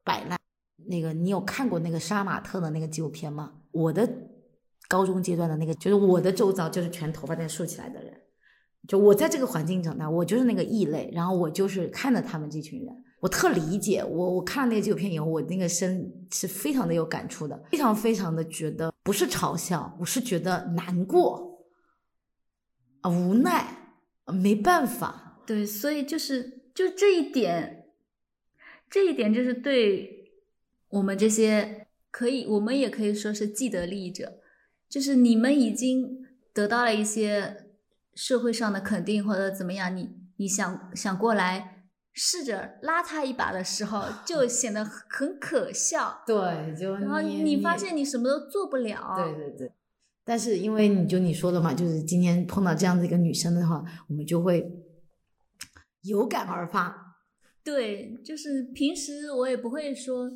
[0.04, 0.40] 摆烂。
[0.88, 3.62] 那个，你有看过那个杀马特的那个纪录片吗？
[3.72, 4.10] 我的
[4.88, 8.22] 高中阶段的那个，就是我的周遭就是全头发在竖起来的人。
[8.88, 14.02] 就我在这个环境长大，我就是那个异类，然后我就是看着他们这群人，我特理解。
[14.04, 21.66] 我我看了那个纪录片以后，我那个身是非常的有感触的，非常非常的觉得不是嘲笑，我是觉得难过
[23.02, 23.66] 啊，无奈，
[24.26, 25.42] 没办法。
[25.46, 27.86] 对，所以就是就这一点，
[28.90, 30.32] 这一点就是对
[30.90, 34.40] 我们这些可以，我们也可以说是既得利益者，
[34.88, 37.67] 就是你们已经得到了一些
[38.18, 49.72] 社会上的肯定或者怎么样，你你想想过来试着拉他一把的时候，就 显得很可笑，对，就然后你发现你什么都做不了，对对对。
[50.26, 54.70] 但是因为你就你说的嘛，就是今天碰到这样的一个女生的话，我们就会
[56.02, 57.16] 有感而发。
[57.64, 60.30] 对，就是平时我也不会说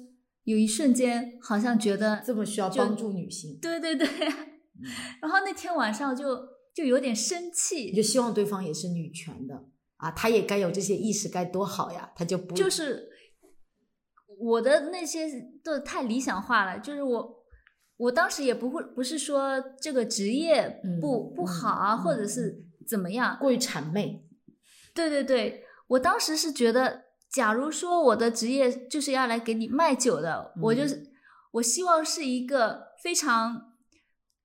[0.43, 4.07] 有一瞬间好像觉得这么需要帮助女性，对对对，
[5.21, 6.37] 然后那天晚上就
[6.73, 9.65] 就有点生你气，就希望对方也是女权的
[9.97, 13.09] 啊，她也该有这些意识，该多好呀，她就不就是
[14.39, 15.29] 我的那些
[15.63, 17.43] 都太理想化了，就是我
[17.97, 24.25] 我当时也不会不是说这个职业嗯不、不好啊，嗯或者是怎么样，过于谄媚。
[24.93, 31.11] 对对对，我当时是觉得，假如说我的职业就是要来给你卖酒的，我就嗯是
[31.51, 33.70] 我希望是一个非常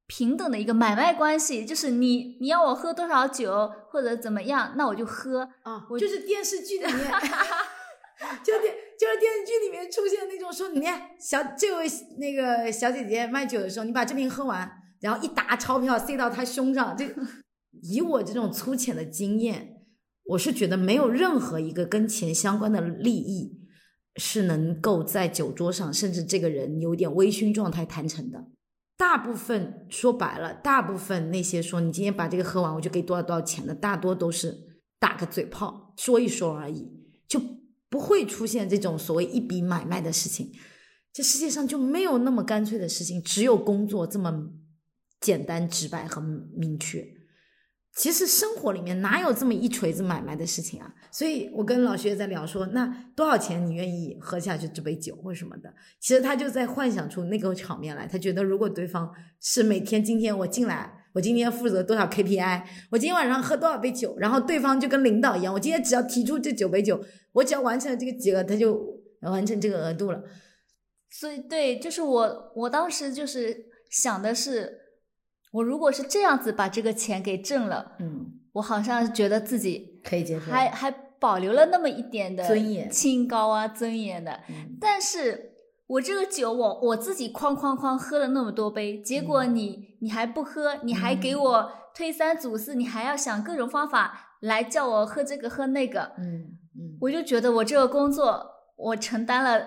[0.06, 5.48] 平等的一个买卖关系，就是你你要我喝多少酒或者怎么样，那我就喝。
[5.62, 6.94] 啊，我就是电视剧里面，
[8.44, 11.86] 就电就是电视剧里面出现那种说，你看小这位
[12.18, 17.04] 那个小姐姐卖酒的时候，你把这瓶喝完，然后一沓钞票塞到她胸上，这
[17.82, 19.82] 以我这种粗浅的经验，
[20.24, 23.60] 我是觉得没有任何一个跟钱相关的利益
[24.14, 28.46] 是能够在酒桌上，甚至这个人有点微醺状态谈成的。
[28.96, 36.90] 大部分说白了，大部分那些说你今天把这个喝完，我就给多少多少钱的，大多都是打个嘴炮，说一说而已，
[37.28, 37.40] 就
[37.90, 40.52] 不会出现这种所谓一笔买卖的事情。
[41.12, 44.50] 这世界上就没有那么干脆的事情，只有工作这么
[45.20, 47.15] 简单、直白和明确。
[47.96, 50.94] 其实生活里面哪有这么一锤子买卖的事情啊？
[51.10, 55.72] 所以我跟老薛在聊说，那多少钱你愿意喝下去这杯酒或什么的？
[55.98, 58.06] 其实他就在幻想出那个场面来。
[58.06, 68.78] 他觉得如果对方是每天今天我进来，我今天负责多少 KPI，我今天晚上喝多少杯酒，然后对方就跟领导一样，我今天只要提出这九杯酒，我只要完成了这个金额，他就
[69.22, 70.22] 完成这个额度了。
[71.08, 73.56] 所以对，就是我我当时就是
[73.90, 74.85] 想的是，
[75.56, 84.40] 我如果是这样子把这个钱给挣了，嗯，我好像觉得自己可以接受，还还保留了那么一点的尊严清高啊尊严的。
[84.50, 85.52] 嗯但是
[85.86, 99.66] 我这个酒我我自己哐哐哐喝了那么多杯，结果嗯你、你还不喝，你还给我推三阻四，你还要想各种方法来叫我喝这个喝那个，嗯嗯，我就觉得我这个工作我承担了，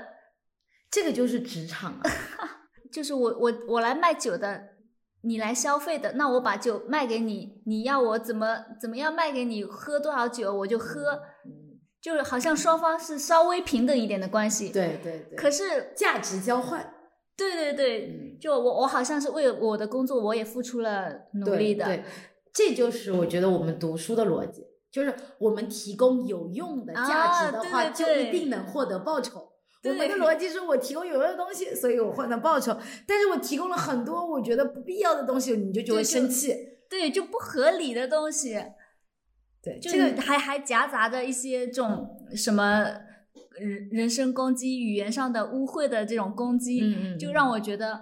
[0.91, 2.11] 这个就是职场啊，
[2.93, 4.77] 就是我我我来卖酒的。
[5.21, 11.11] 你来消费的，那我把酒卖给你，你要我怎么怎么样卖给你，喝多少酒我就喝，
[11.45, 16.93] 嗯，就是好像双方是稍微平等一点的关系。，对对对，可是价值交换，
[17.35, 21.83] 对对对，嗯，就我我好像是为我的工作，我也付出了努力的。
[21.85, 22.03] 对对，
[22.53, 29.48] 这就是我觉得我们读书的逻辑，就是我们提供有用的价值的话，啊对对对就一定能获得报酬。
[29.81, 32.77] 我对们的逻辑是我提供有用的东西，所以我获得报酬。
[33.07, 36.53] 但是我提供了很多我觉得不必要的东西，你就就会生气。
[36.89, 38.59] 对，就不合理的东西，
[39.61, 42.83] 对，就这个还还夹杂着一些这种什么
[43.59, 48.01] 人人身攻击、语言上的污秽的这种攻击，嗯嗯就让我觉得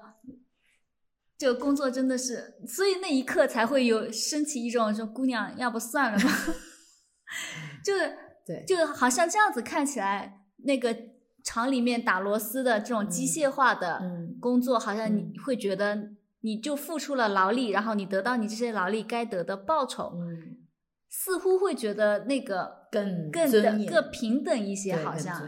[1.37, 6.29] 这个工作真的是，所以那一刻才会有升起一种说姑娘，要不算了吧，
[7.83, 10.95] 就是对就好像这样子看起来，那个
[11.47, 16.09] 厂里面打螺丝的这种机械化的嗯工作，好像嗯你会觉得
[16.41, 20.57] 你就付出了劳力，然后你得到你这些劳力该得的报酬，嗯。
[21.09, 23.49] 似乎会觉得那个更更
[23.85, 25.41] 更平等一些，好像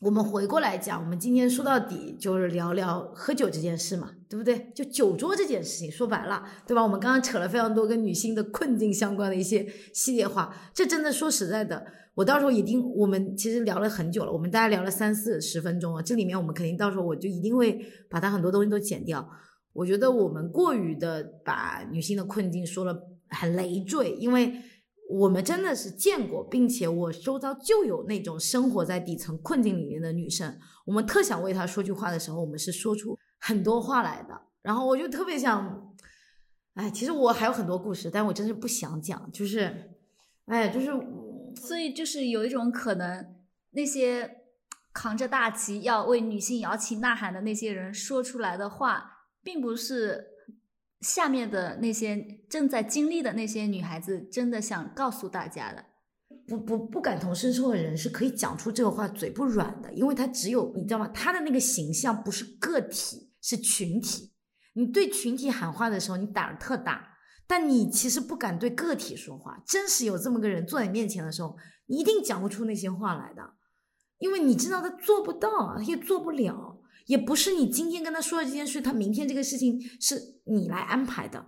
[0.00, 4.72] 我们回过来讲，我们今天说到底就是聊聊喝酒这件事嘛，对不对？
[4.74, 6.82] 就酒桌这件事情，说白了，对吧？
[6.82, 11.84] 我们刚刚扯了非常多跟女性的困境相关的一些系列化，这真的说实在的，
[12.14, 19.28] 我到时候一定，我们其实聊了很久了，我们大概聊了三四十分钟啊，这里面我们肯定到时候我就一定会把它很多东西都剪掉。
[19.74, 24.54] 我觉得我们过于的把女性的困境说了很累赘，因为
[25.10, 34.40] 我们真的是见过，并且我周遭就有那种生活在底层困境里面的女生，我们特想为她说句话的时候，我们是说出很多话来的。
[34.62, 35.94] 然后我就特别想，
[36.74, 39.90] 哎，其实我还有很多故事，但我真是不想讲，就是，
[40.46, 40.86] 哎，就是，
[41.56, 43.34] 所以就是有一种可能，
[43.70, 44.42] 那些
[44.92, 50.29] 扛着大旗要为女性摇旗呐喊的那些人说出来的话，并不是
[51.00, 55.84] 下面的那些正在经历的那些女孩子真的想告诉大家的。
[56.46, 61.08] 不不不感同身受的人是可以讲出这个话，嘴不软的，因为他只有你知道吗？
[61.08, 64.32] 他的那个形象不是个体，是群体。
[64.74, 69.62] 你对群体喊话的时候，你胆儿特大，但你其实不敢对个体说话。
[69.66, 73.42] 真实有这么个人坐在你面前的时候，你一定讲不出那些话来的，
[74.18, 76.69] 因为你知道他做不到，他也做不了，
[77.10, 81.46] 也不是你今天跟他说的这件事，他明天这个事情是你来安排的。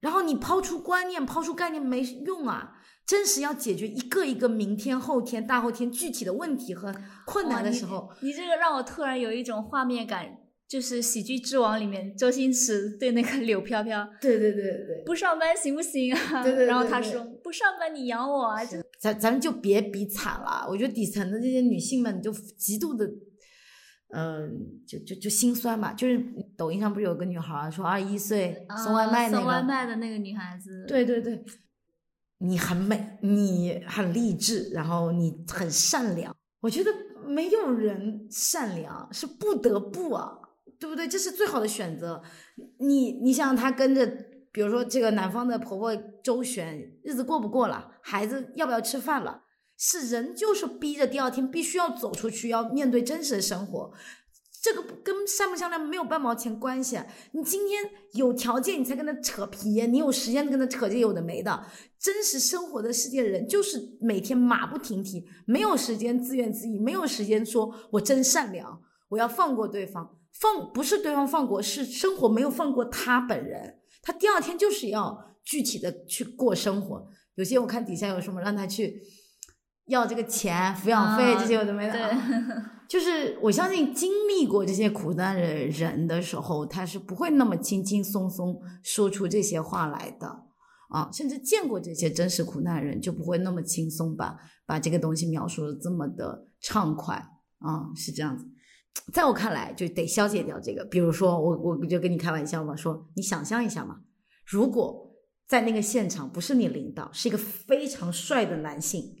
[0.00, 2.72] 然后你抛出观念、抛出概念没用啊！
[3.04, 6.94] 真实要解决一个一个明天、后天、大后天具体的问题和
[7.26, 16.42] 困难的时候，你，你这个让我突然有一种画面感，就是《喜剧之王》里面周星驰对那个柳飘飘对对对对不上班行不行啊？
[16.42, 20.66] 对对对然后他说不上班你养我啊，就咱咱们就别比惨了。
[20.66, 23.06] 我觉得底层的这些女性们就极度的，
[24.12, 25.92] 嗯、就就就心酸吧。
[25.92, 26.22] 就是
[26.56, 31.44] 抖音上不是有个女孩儿说二十一岁送外卖那个，啊送外卖的那个女孩子，对对对，
[32.38, 36.34] 你很美，你很励志，然后你很善良。
[36.60, 36.90] 我觉得
[37.26, 40.38] 没有人善良是不得不啊，
[40.78, 41.08] 对不对？
[41.08, 42.22] 这是最好的选择。
[42.78, 44.06] 你你想想，她跟着，
[44.52, 49.42] 比如说这个男方的婆婆周旋，日子过不过了，孩子要不要吃饭了？
[49.82, 53.90] 是人就是逼着第二天必须要走出去，要面对真实的生活。
[54.62, 57.00] 这个跟善不善良没有半毛钱关系。
[57.32, 61.64] 你今天有条件，你才跟他扯皮；你有时间跟他扯这有的没的。
[61.98, 70.18] 真实生活的世界，人就是每天马不停蹄，没有时间自怨自艾，没有时间说我真善良，我要放过对方。
[70.30, 73.78] 放不是对方放过，是生活没有放过他本人。
[74.02, 77.08] 他第二天就是要具体的去过生活。
[77.36, 79.02] 有些我看底下有什么让他去
[79.90, 81.92] 要这个钱、抚养费、啊这些有的没的。
[81.92, 90.26] 对啊就是我相信经历过这些苦难的人的时候，他是不会那么轻轻松松说出这些话来的
[90.88, 91.08] 啊。
[91.12, 94.36] 甚至见过这些真实苦难的人，就不会那么轻松把
[94.66, 97.14] 把这个东西描述的这么的畅快
[97.60, 98.44] 啊，是这样子。
[99.12, 100.84] 在我看来就得消解掉这个。
[100.84, 104.00] 比如说，我我就跟你开玩笑嘛，说你想象一下嘛，
[104.44, 105.12] 如果
[105.46, 109.19] 在那个现场不是你领导，是一个非常帅的男性，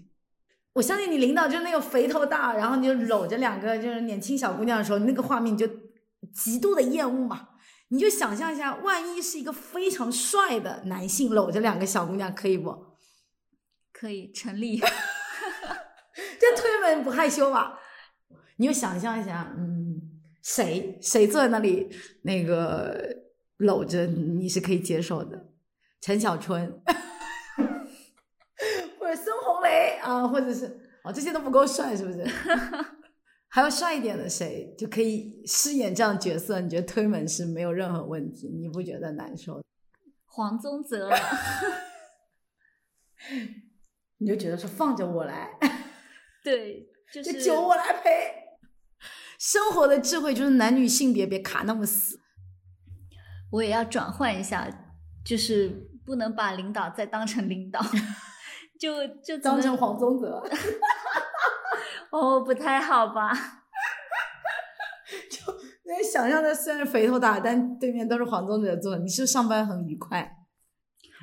[0.72, 5.68] 我相信你领导就是那个肥头大，然后你就搂着两个就是年轻小姑娘的时候，那个画面就
[6.32, 7.48] 极度的厌恶嘛。
[7.88, 12.72] 你就想象一下，万一是一个非常帅的男性搂着两个小姑娘，可以不？
[13.92, 14.80] 可以成立。
[16.38, 17.78] 这推门不害羞吧？
[18.56, 20.00] 你就想象一下，嗯，
[20.42, 21.88] 谁谁坐在那里
[22.22, 23.16] 那个
[23.56, 25.48] 搂着你是可以接受的？
[26.00, 26.94] 陈小春，或
[29.70, 30.66] 者孙红雷啊，或者是
[31.04, 32.24] 哦，这些都不够帅，是不是？
[33.52, 36.60] 还有帅一点的谁就可以饰演这样角色？
[36.60, 38.48] 你觉得推门是没有任何问题？
[38.48, 39.60] 你不觉得难受？
[40.26, 41.10] 黄宗泽，
[44.18, 45.50] 你就觉得是放着我来，
[46.44, 48.10] 对，就就是酒我来陪。
[49.38, 52.20] 生活的智慧就是男女性别别卡那么死。
[53.50, 54.70] 我也要转换一下，
[55.24, 57.80] 就是不能把领导再当成领导，
[58.80, 60.42] 就就当成黄宗泽，
[62.10, 63.30] 哦，不太好吧？
[65.30, 65.52] 就
[65.84, 70.38] 那想象的虽然肥头大，但对面都是黄宗泽坐，你是上班很愉快？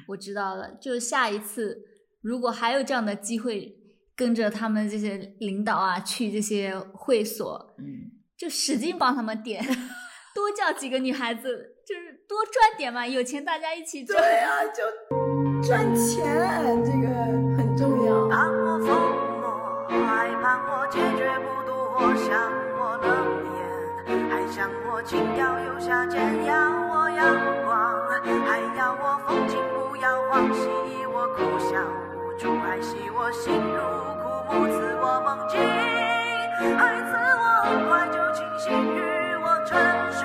[0.10, 1.80] 我知道了，就下一次
[2.22, 3.76] 如果还有这样的机会，
[4.16, 9.64] 跟着他们这些领导啊去这些会所，嗯，就使劲帮他们点，
[10.36, 14.22] 多叫几个女孩子，就是多赚点嘛，有钱大家一起赚。
[14.22, 14.84] 对啊，就
[15.68, 16.24] 赚钱
[16.86, 17.47] 这个
[30.48, 31.76] 要忘记我哭笑
[32.16, 33.82] 无助，爱惜我心如
[34.24, 35.60] 枯木，赐我梦境，
[36.78, 38.98] 还赐我很快就清醒，与
[39.44, 39.78] 我沉
[40.14, 40.24] 睡，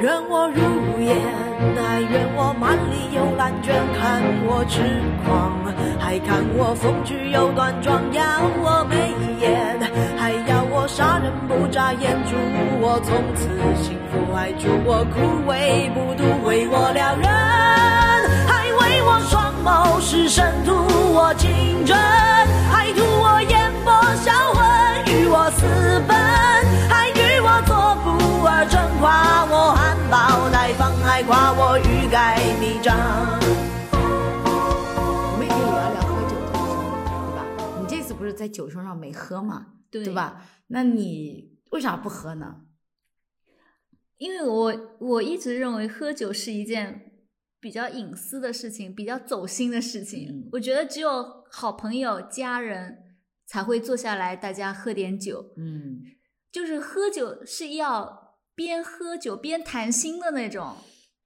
[0.00, 1.16] 愿我如烟，
[1.76, 4.80] 还愿我满里有烂卷，看我痴
[5.24, 5.52] 狂，
[5.98, 8.22] 还看我风趣又端庄，要
[8.62, 8.94] 我眉
[9.40, 9.80] 眼，
[10.16, 12.36] 还要我杀人不眨眼，祝
[12.80, 13.48] 我从此
[13.82, 15.18] 幸福，还祝我枯
[15.50, 17.28] 萎不渡，为我撩人，
[18.46, 20.72] 还为我双眸是深图
[21.12, 21.96] 我情真，
[22.70, 23.92] 还图我眼波
[24.22, 24.62] 销魂，
[25.12, 25.66] 与我私
[26.06, 26.16] 奔，
[31.18, 32.96] 待放，还夸我欲盖弥彰。
[33.92, 37.42] 我们也可以聊聊喝酒这个事情，对吧？
[37.80, 40.14] 你这次不是在酒桌上没喝嘛，对对？
[40.14, 40.44] 吧？
[40.68, 42.60] 那你为啥不喝呢？
[44.18, 47.12] 因为我我一直认为喝酒是一件
[47.58, 50.28] 比较隐私的事情，比较走心的事情。
[50.30, 55.52] 嗯我觉得只有好朋友、家人才会坐下来，大家喝点酒。
[55.56, 56.00] 嗯，
[56.52, 60.76] 就是喝酒是要边喝酒边谈心的那种，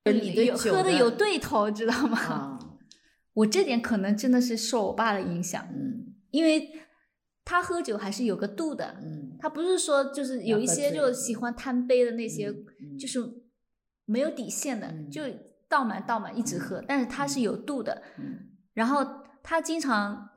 [0.04, 2.18] 你对有酒的喝的有对头，知道吗？
[2.18, 2.58] 啊，
[3.34, 6.14] 我这点可能真的是受我爸的影响，嗯。
[6.30, 6.70] 因为
[7.44, 13.20] 他喝酒还是有个度的，嗯，他不是说就是有一些就喜欢贪杯的那些，嗯就是
[14.06, 15.10] 没有底线的，嗯。
[15.10, 15.22] 就
[15.68, 18.02] 倒满倒满一直喝，但是他是有度的。
[18.18, 18.48] 嗯。
[18.74, 19.06] 然后
[19.42, 20.30] 他经常，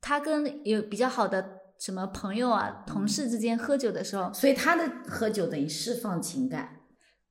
[0.00, 6.77] 他跟有比较好的什么朋友啊、同事之间喝酒的时候，所以他的喝酒等于释放情感，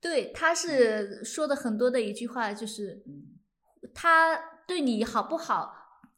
[0.00, 3.38] 对他是说的很多的一句话，就是嗯。
[3.94, 5.72] 他对你好不好，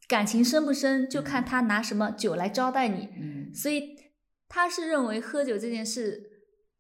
[0.09, 3.09] 感情深不深，就看他拿什么酒来招待你。
[3.21, 3.55] 嗯。
[3.55, 3.97] 所以
[4.49, 6.21] 他是认为喝酒这件事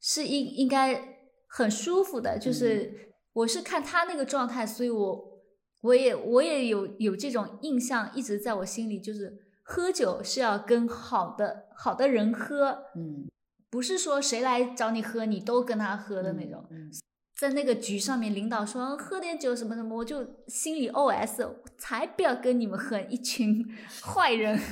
[0.00, 5.42] 是应应该很舒服的，就是我是看他那个状态，所以我
[5.82, 9.32] 我也我也有有这种印象一直在我心里，就是
[9.62, 13.28] 喝酒是要跟好的好的人喝，嗯
[13.70, 16.66] 不是说谁来找你喝你都跟他喝的那种。
[16.70, 16.90] 嗯
[17.38, 23.64] 在那个局上面，领导说喝点酒什么什么，我就心里 OS：才不要跟你们喝，一群
[24.04, 24.60] 坏人。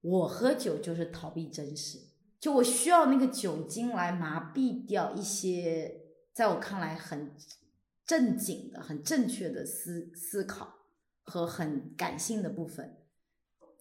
[0.00, 1.98] 我喝酒就是逃避真实，
[2.38, 6.02] 就我需要那个酒精来麻痹掉一些
[6.32, 7.34] 在我看来很
[8.06, 10.72] 正经的、很正确的思思考
[11.24, 12.96] 和很感性的部分。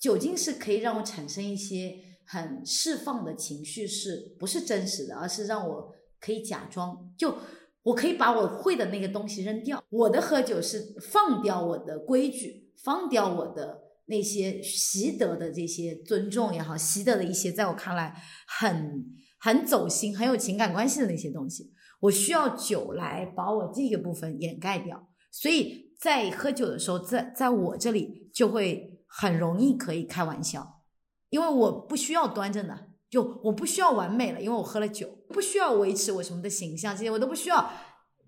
[0.05, 1.95] 酒精是可以让我产生一些
[2.27, 7.35] 很释放的情绪，是不是真实的，而是让我可以假装，就
[7.81, 9.83] 我可以把我会的那个东西扔掉。
[9.89, 18.15] 我的喝酒是放掉我的规矩，放掉我的那些习得的这些尊重也好，习得的一些在我看来
[18.47, 19.03] 很
[19.39, 21.73] 很走心、很有情感关系的那些东西。
[22.01, 30.82] 我需要酒来把我这个部分掩盖掉，所以在喝酒的时候，在在我这里就会很容易可以开玩笑，
[31.30, 37.72] 因为我不需要端正的，就我不需要完美了，因为我喝了酒，不需要维持我什么的形象，这些我都不需要。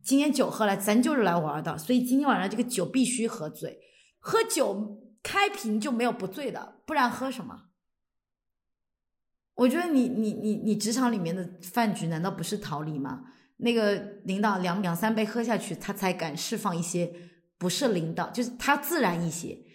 [0.02, 3.82] 今天酒喝了，咱就是来玩的，所以今天晚上这个酒必须喝醉，
[4.20, 7.64] 喝酒开瓶就没有不醉的，不然喝什么？
[9.56, 13.26] 我觉得你你你你职场里面的饭局难道不是逃离吗？
[13.58, 17.12] 那个领导两两三杯喝下去，他才敢释放一些
[17.58, 19.67] 不是领导，就是他自然一些。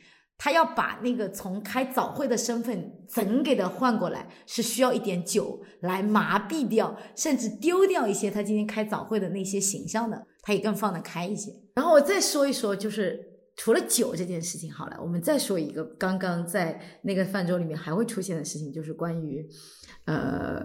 [0.42, 11.52] 他要把那个从开早会的身份整给他换过来，是需要一点酒来麻痹掉，甚至丢掉一些他今天开早会的那些形象的，他也更放得开一些。
[11.76, 13.24] 然后我再说一说，就是
[13.54, 19.48] 除了酒这件事情，好了，我们再说一个刚刚在那个饭桌里面还会出现的事情，就是关于
[20.06, 20.60] 呃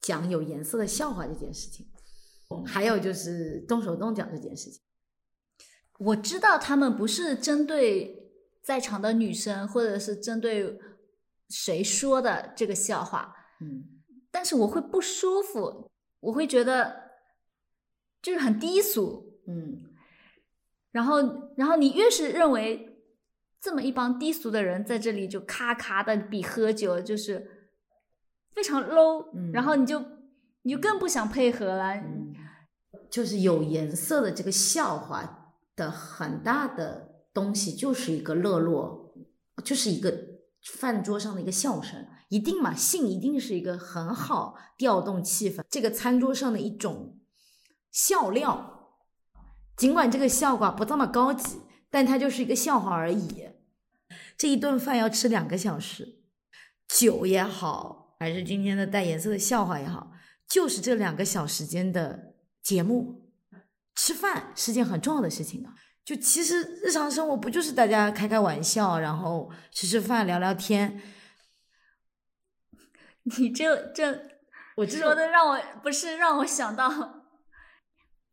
[0.00, 1.84] 讲有颜色的笑话这件事情，
[2.64, 4.80] 还有就是动手动脚这件事情。
[5.98, 8.21] 我知道他们不是针对
[8.62, 10.78] 在场的女生，或者是针对
[11.48, 13.84] 谁说的这个笑话，嗯，
[14.30, 15.90] 但是我会不舒服，
[16.20, 17.10] 我会觉得
[18.22, 19.40] 就是很低俗。
[19.46, 19.82] 嗯，
[20.92, 23.02] 然后，然后你越是认为
[23.60, 27.68] 这么一帮低俗的人在这里就咔咔的比喝酒就是
[28.54, 30.00] 非常 low，、嗯然后你就
[30.62, 31.94] 你就更不想配合了。
[31.94, 32.32] 嗯，
[33.10, 39.14] 就是有颜色的这个笑话的很大的东西，就是一个乐落，
[39.64, 40.12] 就是一个
[40.62, 47.18] 饭桌上的一个笑声，一定嘛，性一定是一个很好调动气氛，这个餐桌上的一种
[47.90, 48.68] 笑料。
[49.76, 51.60] 尽管这个笑话不这么高级，
[51.90, 53.48] 但它就是一个笑话而已。
[54.36, 56.20] 这一顿饭要吃两个小时，
[56.86, 60.12] 酒也好，还是今天的带颜色的笑话也好，
[60.46, 63.32] 就是这两个小时间的节目。
[63.94, 65.68] 吃饭是件很重要的事情的。
[66.04, 71.00] 就其实日常生活不就是大家开开玩笑，然后吃吃饭、聊聊天。
[73.38, 74.20] 你这这
[74.76, 77.22] 我知说的让我不是让我想到，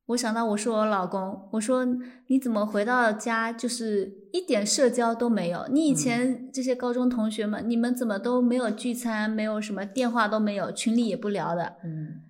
[0.08, 1.86] 我想到我说我老公，我说
[2.26, 5.68] 你怎么回到家就是一点社交都没有？
[5.70, 11.78] 你以前这些高中同学们，你们怎么都没有聚餐，没有什么电话都没有，群里也不聊的？
[11.84, 12.24] 嗯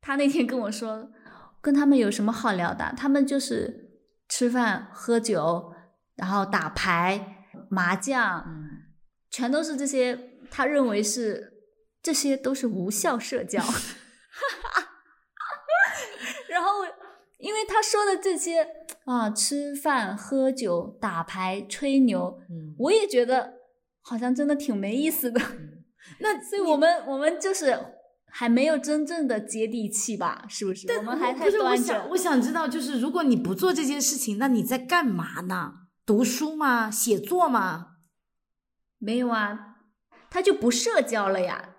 [0.00, 1.10] 他那天跟我说，
[1.60, 2.94] 跟他们有什么好聊的？
[2.96, 3.89] 他们就是
[4.30, 5.74] 吃饭、喝酒，
[6.14, 8.70] 然后打牌、麻将，嗯，
[9.30, 10.18] 全都是这些，
[10.50, 11.52] 他认为是
[12.00, 13.62] 这些都是无效社交。
[16.48, 16.84] 然后，
[17.38, 18.66] 因为他说的这些
[19.04, 23.54] 啊，吃饭、喝酒、打牌、吹牛，嗯我也觉得
[24.00, 25.40] 好像真的挺没意思的。
[26.20, 27.76] 那所以我们我们就是
[28.30, 30.44] 还没有真正的接地气吧？
[30.48, 30.90] 是不是？
[30.96, 35.74] 我们还太不是我想，我想知道，就是如果你不做这件事情，那你在干嘛呢？
[36.06, 36.90] 读书吗？
[36.90, 37.96] 写作吗？
[38.98, 39.76] 没有啊，
[40.30, 41.76] 他就不社交了呀。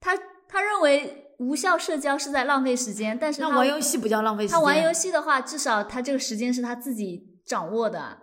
[0.00, 0.16] 他
[0.48, 4.54] 他认为无效社交是在浪费时间，但是那他玩游戏不叫浪费时间？
[4.56, 8.18] 他玩游戏的话，至少他这个时间是他自己掌握的。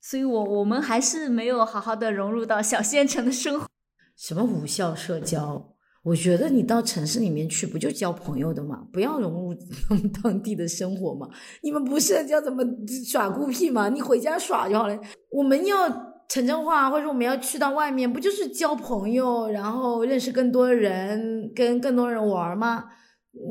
[0.00, 3.68] 所以我我们还是没有好好的融入到小县城的生活。
[4.16, 5.69] 什么无效社交？
[6.02, 8.86] 我觉得你到城市里面去，不就交朋友的吗？
[8.90, 9.54] 不要融入
[9.86, 11.28] 他们当地的生活嘛。
[11.62, 12.64] 你们不社交怎么
[13.06, 13.88] 耍孤僻嘛？
[13.90, 14.98] 你回家耍就好了。
[15.30, 15.88] 我们要
[16.28, 22.84] 城镇化，或者说我们要去到外面，不就是交朋友，然后认识更多人，跟更多人玩吗？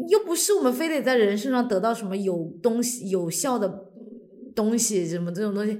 [0.10, 3.86] 又不是我们非得在人身上得到什么有东西、有效的
[4.56, 5.80] 东西，什么这种东西。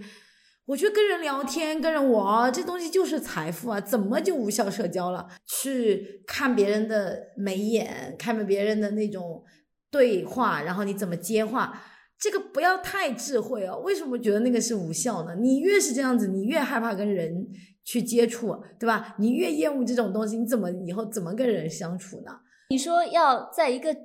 [0.70, 3.82] 我觉得跟人聊天、跟人玩，这东西就是财富啊！
[3.82, 5.28] 怎么就无效社交了？
[5.48, 9.44] 去看别人的眉眼，看别人的那种
[9.90, 11.82] 对话，然后你怎么接话，
[12.20, 13.80] 这个不要太智慧哦。
[13.80, 15.34] 为什么觉得那个是无效呢？
[15.34, 17.48] 你越是这样子，你越害怕跟人
[17.84, 19.16] 去接触，对吧？
[19.18, 22.42] 你越厌恶这种东西，你怎么以后怎么跟人相处呢？
[22.70, 23.98] 你说要在一个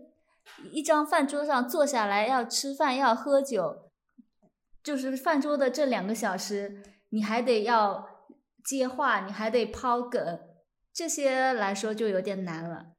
[0.72, 3.84] 一张饭桌上坐下来，要吃饭，要喝酒，
[4.85, 8.07] 就是饭桌的这两个小时，你还得要
[8.62, 10.39] 接话，你还得抛梗，
[10.93, 12.93] 这些来说就有点难了。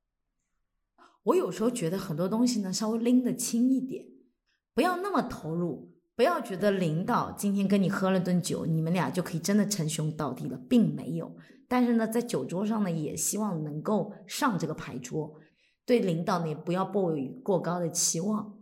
[1.26, 4.04] 我有时候觉得很多东西呢，稍微拎得轻一点，
[4.74, 11.36] 不要那么投入，不要觉得领导今天跟你喝了顿酒，你们俩就可以真的称兄道弟了，并没有。
[11.68, 15.36] 但是呢，在酒桌上呢，也希望能够上这个牌桌，
[15.86, 18.55] 对领导呢也不要抱有过高的期望。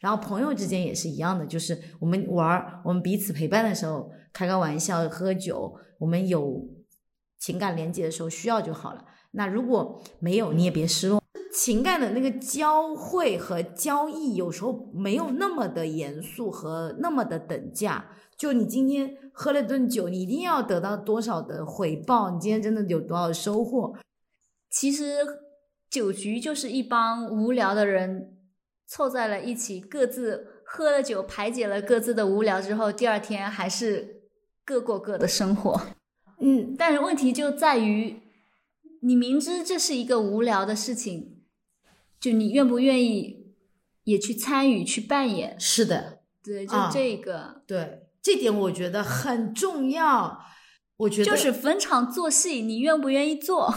[0.00, 6.68] 然后朋友之间也是一样的，就是我们玩儿，我们彼此陪伴的时候开个玩笑、喝酒，我们有
[7.38, 9.04] 情感连接的时候需要就好了。
[9.32, 11.22] 那如果没有，你也别失落。
[11.52, 18.10] 情感的那个交汇和交易，有时候没有那么的严肃和那么的等价。
[18.36, 22.30] 就你今天喝了顿酒，你一定要得到多少的回报？
[22.30, 23.94] 你今天真的有多少收获？
[24.70, 25.16] 其实
[25.90, 28.37] 酒局就是一帮无聊的人
[28.88, 34.22] 凑在了一起，各自喝了酒，排解了各自的无聊之后，第二天还是
[34.64, 35.80] 各过各的生活。
[36.40, 38.22] 嗯，但是问题就在于，
[39.02, 41.42] 你明知这是一个无聊的事情，
[42.18, 43.52] 就你愿不愿意
[44.04, 45.60] 也去参与、去扮演？
[45.60, 50.40] 是的，对，就啊这个，对，这点我觉得很重要。
[50.96, 53.72] 我觉得就是逢场作戏，你愿不愿意做？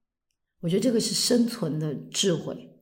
[0.62, 2.75] 我觉得这个是生存的智慧。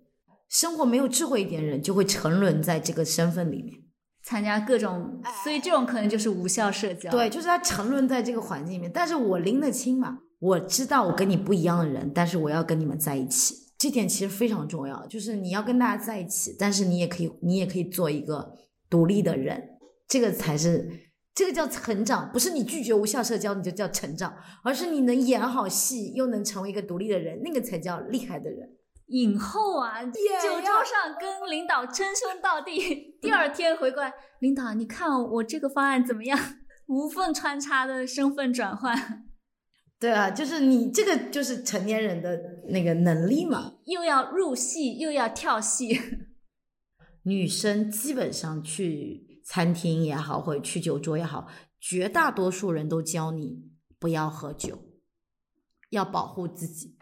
[0.55, 3.75] 生活没有智慧一点的人，就会沉沦在这个身份里面。
[4.23, 7.11] 参加各种，所以这种可能就是无效社交。
[7.11, 8.89] 对，就是他沉沦在这个环境里面。
[8.95, 15.05] 但是我拎得清嘛，我知道我跟你不一样的人，但是我要跟你们在一起，这点其实非常重要。
[15.09, 18.55] 就是你要跟大家在一起，但是你也可以，你也可以做一个
[18.89, 19.61] 独立的人，
[20.07, 20.89] 这个才是
[21.35, 24.33] 这个叫成长，不是你拒绝无效社交你就叫成长，
[24.63, 28.71] 而是你能演好戏，又能成为一个独立的人，那个才叫厉害的人。
[29.07, 36.39] 影后啊，酒桌上跟领导称兄道弟，第二天回过来，领导，你看我这个方案怎么样？
[36.87, 39.27] 无缝穿插的身份转换，
[39.99, 42.39] 对啊，就是你这个就是成年人的
[42.69, 43.77] 那个能力嘛。
[43.87, 45.99] 又要入戏，又要跳戏。
[47.23, 51.47] 女生基本上去餐厅也好，或者去酒桌也好，
[51.81, 54.83] 绝大多数人都教你不要喝酒，
[55.89, 56.94] 要保护自己。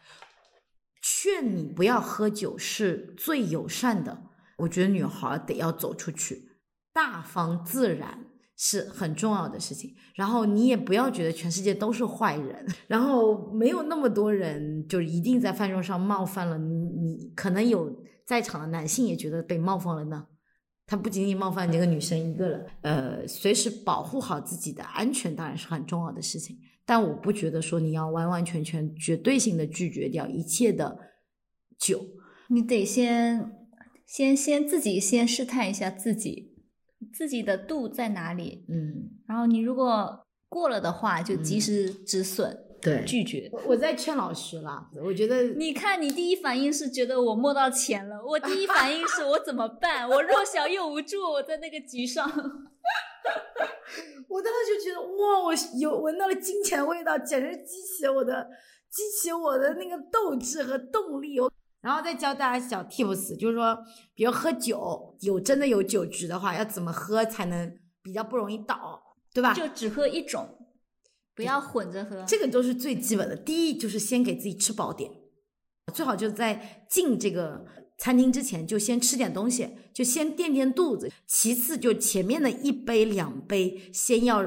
[1.02, 4.22] 劝你不要喝酒是最友善的。
[4.58, 6.48] 我觉得女孩得要走出去，
[6.92, 8.26] 大方自然
[8.56, 9.94] 是很重要的事情。
[10.14, 16.88] 然后你也不要觉得全世界都是坏人，然后没有那么多人就一定在饭桌上冒犯了你。
[16.90, 17.92] 你可能有
[18.24, 20.26] 在场的男性也觉得被冒犯了呢。
[20.86, 26.56] 他不仅仅冒犯这个女生一个了，呃，随时保护好自己的安全当然是很重要的事情。
[26.92, 30.98] 但我不觉得说你要完完全全绝对性的拒绝掉一切的
[31.78, 32.04] 酒。
[32.48, 33.50] 你得先
[34.06, 36.52] 先先自己先试探一下自己，
[37.10, 38.66] 自己的度在哪里。
[38.68, 43.50] 嗯，然后你如果过了的话，就及时止损，对拒绝。
[43.66, 50.06] 我在劝老师了，我觉得你看，你第一反应是觉得我摸到钱了，我第一反应是我怎么办？
[50.06, 52.30] 我弱小又无助，我在那个局上。
[54.28, 58.48] 我当时就觉得哇，我有闻到了金钱的味道，简直激起了我的
[58.90, 61.38] 激起我的那个斗志和动力。
[61.38, 63.76] 我然后再教大家小 tips，就是说，
[64.14, 69.02] 比如喝酒，有真的有酒局的话，要怎么喝才能比较不容易倒，
[69.34, 69.52] 对吧？
[69.52, 70.68] 就只喝一种，
[71.34, 72.24] 不要混着喝。
[72.24, 73.34] 这个都是最基本的。
[73.34, 75.10] 第一就是先给自己吃饱点，
[75.92, 77.66] 最好就是在进这个
[78.02, 81.08] 餐厅之前就先吃点东西，就先垫垫肚子。
[81.24, 84.42] 其次就前面的一杯两杯先要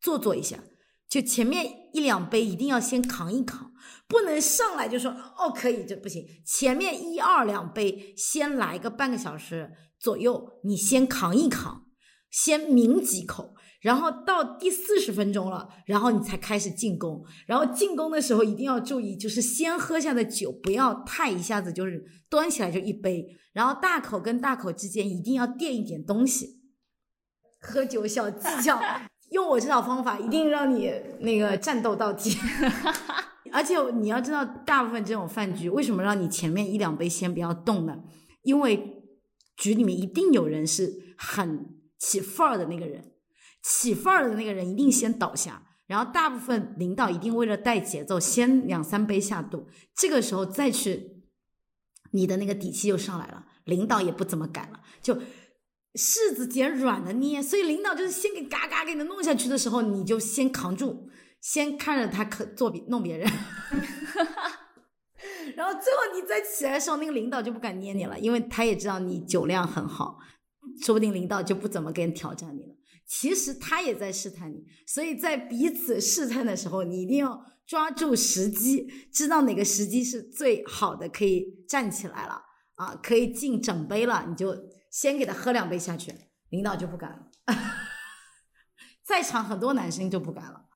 [0.00, 0.64] 做做一下，
[1.06, 3.74] 就前面一两杯一定要先扛一扛，
[4.08, 6.26] 不能上来就说哦可以，这不行。
[6.46, 11.84] 前面一二两杯先来个半个小时左右，你先扛一扛，
[12.30, 13.55] 先抿几口。
[13.86, 17.24] 然后到第四十分钟了，然后你才开始进攻。
[17.46, 26.60] 然后进攻的时候一定要注意，就是先喝下的酒不要太一下子就是端起来就一杯，然后大口跟大口之间一定要垫一点东西。
[27.60, 28.80] 喝酒小技巧，
[29.30, 32.36] 用我这套方法一定让你那个战斗到底。
[33.52, 37.98] 而且你要知道，大部分这种饭局为什么让你前面一两杯先不要动呢？
[38.42, 39.04] 因为
[39.56, 41.68] 局里面一定有人是很
[42.00, 43.12] 起范儿的那个人。
[43.68, 51.24] 起范儿的那个人一定先倒下，然后大部分领导一定为了带节奏，先两三杯下肚，这个时候再去，
[52.12, 55.16] 你的那个底气就上来了，领导也不怎么敢了，就
[55.94, 61.08] 柿子捡软的捏，所以领导就是先给嘎嘎给你弄下去的时候，你就先扛住，
[61.40, 63.28] 先看着他可做别弄别人，
[65.56, 70.18] 然后最后你再起来的时候，那个领导就不敢捏你了，因为他也知道你酒量很好，
[70.84, 72.75] 说不定领导就不怎么跟挑战你了。
[73.06, 82.42] 其实他也在试探你，所以在彼此试探的时候，你一定要抓住时机，知道哪个时机是最好的，可以站起来了
[82.74, 84.56] 啊，可以敬整杯了，你就
[84.90, 86.12] 先给他喝两杯下去，
[86.50, 87.30] 领导就不敢了。
[89.04, 90.66] 在场很多男生就不敢了。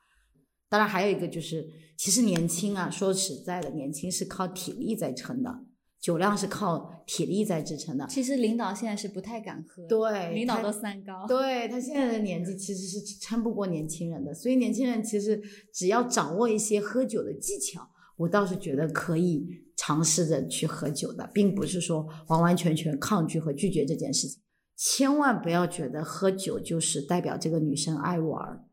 [0.69, 1.69] 当然还有一个就是，
[1.99, 5.65] 其实年轻啊，说实在的，年轻是靠体力在撑的，
[6.01, 8.07] 酒量是靠体力在支撑的。
[8.09, 11.27] 其实领导现在是不太敢喝，对，领导都三高。
[11.27, 15.41] 对他现在的年纪其实是撑不过年轻人的，所以年轻人其实
[15.75, 17.87] 只要掌握一些喝酒的技巧，
[18.17, 19.47] 我倒是觉得可以
[19.77, 24.41] 尝试着去喝酒的，并不是说完完全全抗拒和拒绝这件事情。
[24.77, 28.65] 千万不要觉得喝酒就是代表这个女生爱玩儿，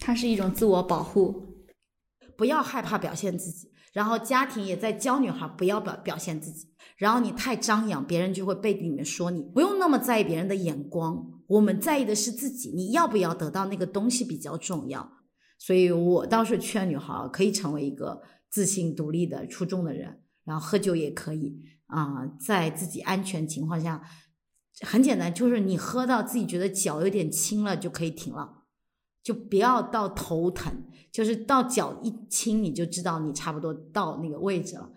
[0.00, 1.54] 它是一种自我保护。
[2.36, 3.70] 不要害怕表现自己。
[3.96, 6.68] 然后家庭也在教女孩不要表表现自己，
[6.98, 9.42] 然后你太张扬，别人就会背地里面说你。
[9.42, 15.12] 不用那么在意别人的眼光，我们在意的是自己，你要不要得到那个东西比较重要。
[15.58, 18.20] 所以我倒是劝女孩可以成为一个
[18.50, 24.02] 自信、独立的出众的人，然后喝酒也可以啊、在自己安全情况下，
[24.82, 28.55] 很简单，就是你喝到自己觉得脚有点轻了就可以停了。
[29.26, 30.72] 就不要到头疼，
[31.10, 34.88] 就是到脚一轻，你就知道你差不多到那个位置了。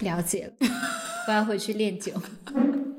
[0.00, 0.54] 了解了，
[1.26, 2.12] 我要回去练酒。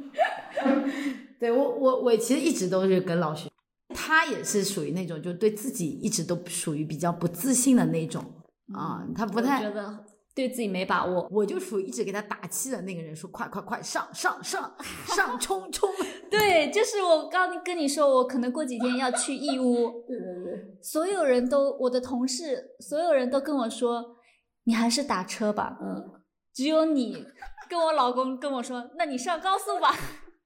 [1.39, 3.47] 对我，我我其实一直都是跟老徐，
[3.89, 8.25] 他也是属于那种就对自己一直都属于比较不自信的那种
[8.73, 10.03] 啊，他不太觉得
[10.35, 11.27] 对自己没把握。
[11.31, 14.75] 我就属于一直给他打气的那个人，说快快快上上上
[15.07, 15.89] 上冲冲。
[16.29, 24.17] 对，就是我刚跟你说，我可能过几天要去义乌， 对对对，所有人都，我的同事，所有人都跟我说，
[24.65, 25.77] 你还是打车吧。
[25.81, 26.11] 嗯，
[26.53, 27.25] 只有你
[27.69, 29.95] 跟我老公跟我说，那你上高速吧。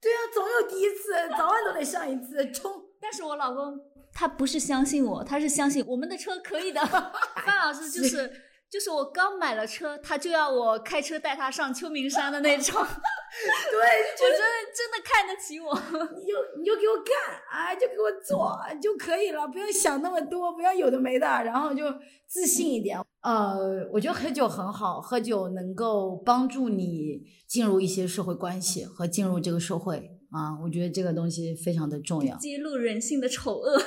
[0.02, 2.72] 对啊，总有第一次，早晚都得上一次冲。
[3.02, 3.78] 但是我老公
[4.14, 6.82] 他不是相信我，他是相信我们的车可以的。
[6.86, 8.30] 范老师就是
[8.72, 12.76] 就是我刚买了车，他就要我开车带他上秋名山的那种。
[12.80, 15.74] 对， 我真的真的看得起我。
[16.16, 17.14] 你就你就给我干
[17.50, 21.84] 啊，就给我做就可以了，不要想那么多，不要有的没的，然后就
[22.28, 23.00] 自信一点。
[23.22, 29.98] 呃，我觉得喝酒很好，喝酒能够帮助你进入一些社会关系和进入这个社会
[30.32, 32.38] 啊，我觉得这个东西非常的重要。
[32.38, 33.82] 揭露人性的丑恶，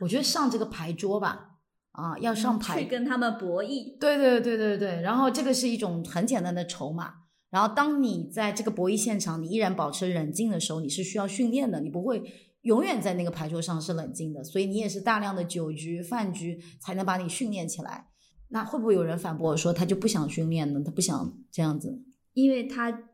[0.00, 1.51] 我觉得上这个牌桌吧，
[1.92, 3.98] 啊，要上牌去跟他们博弈。
[3.98, 7.14] 对对对对对，然后这个是一种很简单的筹码。
[7.50, 12.22] 然后当你在这个博弈现场，你依然保持冷静的时候，你是需要训练的，你不会
[12.62, 18.06] 永远在那个牌桌上是冷静的，所以你也是大量的酒局、饭局才能把你训练起来。
[18.48, 20.80] 那会不会有人反驳我说他就不想训练呢？
[20.84, 22.02] 他不想这样子？
[22.32, 23.10] 因为他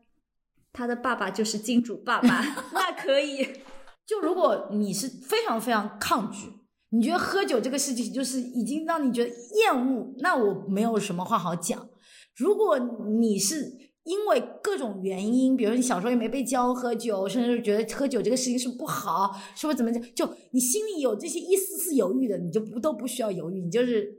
[0.71, 2.41] 他的爸爸就是金主爸爸，
[2.73, 3.45] 那可以。
[4.07, 6.47] 就如果你是非常非常抗拒，
[6.91, 11.87] 你觉得喝酒这个事情就是已经让你觉得厌恶，那我没有什么话好讲。
[12.35, 12.79] 如果
[13.19, 20.01] 你是因为各种原因，比如你小时候也没被教喝酒，甚至觉得喝酒这个事情是不好，是不是怎么讲？
[20.15, 24.11] 就你心里有这些一丝丝犹豫的，你就不都不需要犹豫，你就是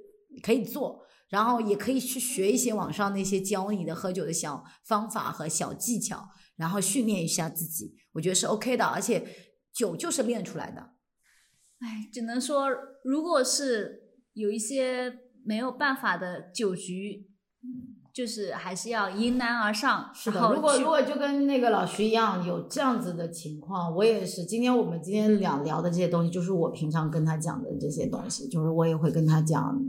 [0.43, 8.85] 可以做，然后也可以去学一些网上那些教你的喝酒的小方法和小技巧，然后训练一下自己，我觉得是 OK 的。
[8.85, 9.27] 而且
[9.73, 10.91] 酒就是练出来的。
[11.81, 12.69] 哎，只能说，
[13.05, 14.03] 如果是
[14.35, 17.27] 有一些没有办法的酒局，
[18.13, 20.11] 就是还是要迎难而上。
[20.15, 24.45] 是的，如果如果就跟那个老徐一样有这样子的情况，我也是。
[24.45, 29.81] 今天我们今天聊聊的这些东西，就是我平常跟他讲的这些东西，就是我也会跟他讲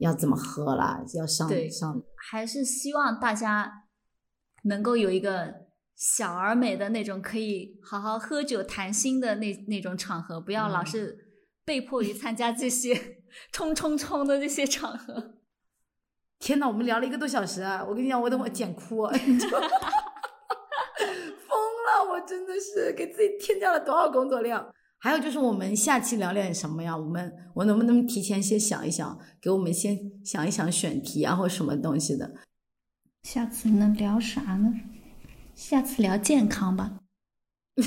[0.00, 2.02] 要怎么喝啦，要上对上。
[2.30, 3.84] 还是希望大家
[4.64, 5.54] 能够有一个
[5.96, 11.18] 小而美的那种可以好好喝酒谈心的那那种场合，不要老嗯是
[11.70, 13.18] 被迫于参加这些
[13.52, 15.34] 冲冲冲的这些场合。
[16.40, 17.84] 天呐，我们聊了一个多小时啊！
[17.88, 19.70] 我跟你讲，我等会剪哭， 疯了！
[22.10, 24.74] 我真的是给自己添加了多少工作量。
[24.98, 26.96] 还有就是，我们下期聊点什么呀？
[26.96, 32.34] 我们我能不能提前先想一想，给我们先想一想选题啊，或什么东西的？
[33.22, 34.72] 下次能聊啥呢？
[35.54, 36.98] 下次聊健康吧。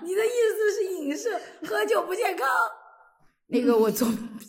[0.00, 0.47] 你的意
[1.14, 2.46] 思是喝酒不健康？
[3.48, 4.08] 那个我做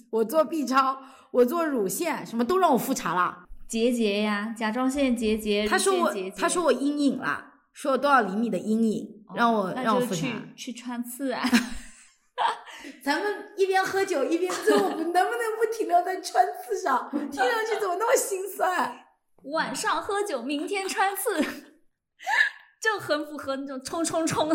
[0.09, 1.01] 我做 B 超，
[1.31, 3.45] 我做乳腺，什么都让我复查了。
[3.67, 10.21] 结节呀，甲状腺结节，他说我他说我阴影了，说我多少厘米的阴影，让我让我复查。
[10.55, 11.43] 去去穿刺啊。
[13.03, 17.09] 咱们一边喝酒一边做，我们能不能不停留在穿刺上？
[17.11, 19.05] 听上去怎么那么心酸？
[19.43, 21.39] 晚上喝酒，明天穿刺，
[22.81, 24.49] 就很符合那种冲冲冲。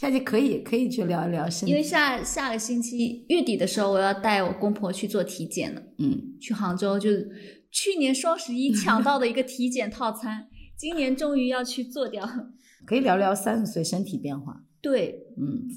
[0.00, 5.82] 下期可以可以去聊一聊身体，因为下下个星期月底的时候，我要带我公婆去做体检了。
[5.98, 7.30] 嗯，去杭州，就是
[7.70, 12.26] 去年双十一抢到的一个体检套餐，今年终于要去做掉。
[12.86, 14.64] 可以聊聊三十岁身体变化。
[14.80, 15.68] 对嗯，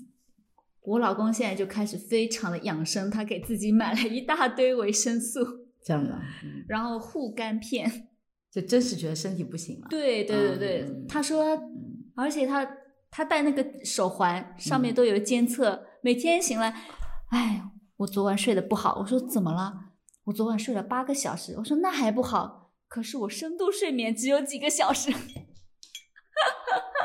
[0.83, 5.45] 我老公现在就开始非常的养生，他给自己买了一大堆维生素，
[5.83, 8.07] 这样的， 嗯，然后护肝片。
[8.49, 9.87] 就真是觉得身体不行了。
[9.89, 11.59] 对对对对，嗯他说，
[12.15, 12.63] 而且他
[13.15, 16.73] 他戴那个手环，上面都有监测，每天醒来，
[17.29, 17.61] 哎，
[17.97, 18.97] 我昨晚睡得不好。
[18.99, 19.71] 我说怎么了？
[20.23, 21.53] 我昨晚睡了八个小时。
[21.59, 25.13] 我说那还不好，可是我深度睡眠只有几个小时。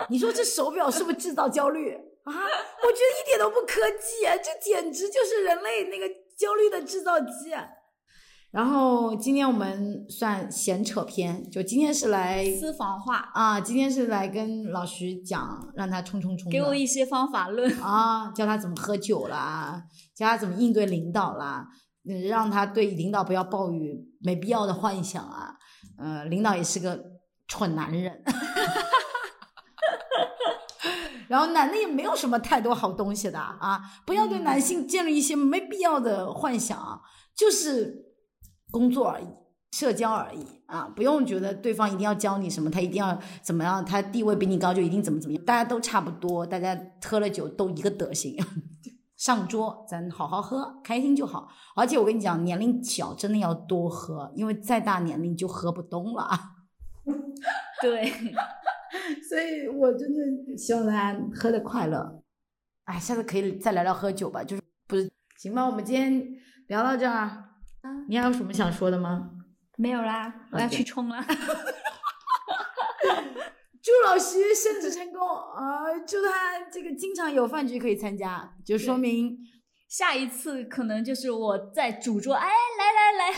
[0.08, 2.32] 你说这手表是不是制造焦虑啊？
[2.32, 7.52] 我觉得一点都不科技，这简直就是人类那个焦虑的制造机。
[8.50, 17.70] 然后今天我们算闲扯篇，就今天是来私房话，啊，今天是来跟老徐讲，让他冲冲冲，给我一些方法论。
[17.80, 19.82] 啊，教他怎么喝酒啦，
[20.16, 21.68] 教他怎么应对领导啦，
[22.08, 23.78] 嗯让他对领导不要抱有
[24.20, 25.54] 没必要的幻想啊。
[25.98, 26.98] 呃，领导也是个
[27.48, 28.22] 蠢男人，
[31.28, 37.02] 然后男的也没有什么太多好东西的啊，不要对男性建立一些没必要的幻想，
[37.36, 38.07] 就是
[38.70, 39.26] 工作而已。
[39.70, 48.34] 社交而已啊，不用觉得对方一定要教你什么，他一定要怎么样，他地位比你高就一定怎么怎么样，大家都差不多，大家喝了酒都一个德行。
[49.14, 51.48] 上桌咱好好喝，开心就好。
[51.76, 56.30] 而且我跟你讲，年龄小真的要多喝，因为再大年龄就喝不动了。
[57.82, 58.10] 对，
[59.28, 62.22] 所以我真的希望大家喝的快乐。
[62.84, 65.66] 哎，下次可以再聊聊喝酒吧，就是不是行吧？
[65.66, 66.26] 我们今天
[66.68, 67.47] 聊到这儿，
[67.82, 69.30] 啊你还有什么想说的吗？
[69.76, 71.24] 没有啦，我要去冲了。
[73.80, 79.38] 祝老师升职成功啊、呃祝他这个经常有饭局可以参加，就说明
[79.88, 83.32] 下一次可能就是我在主桌，哎，来来来，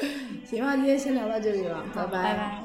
[0.44, 0.74] 行吧。
[0.74, 2.34] 今天先聊到这里了，拜拜拜。
[2.36, 2.62] 拜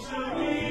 [0.00, 0.65] 生命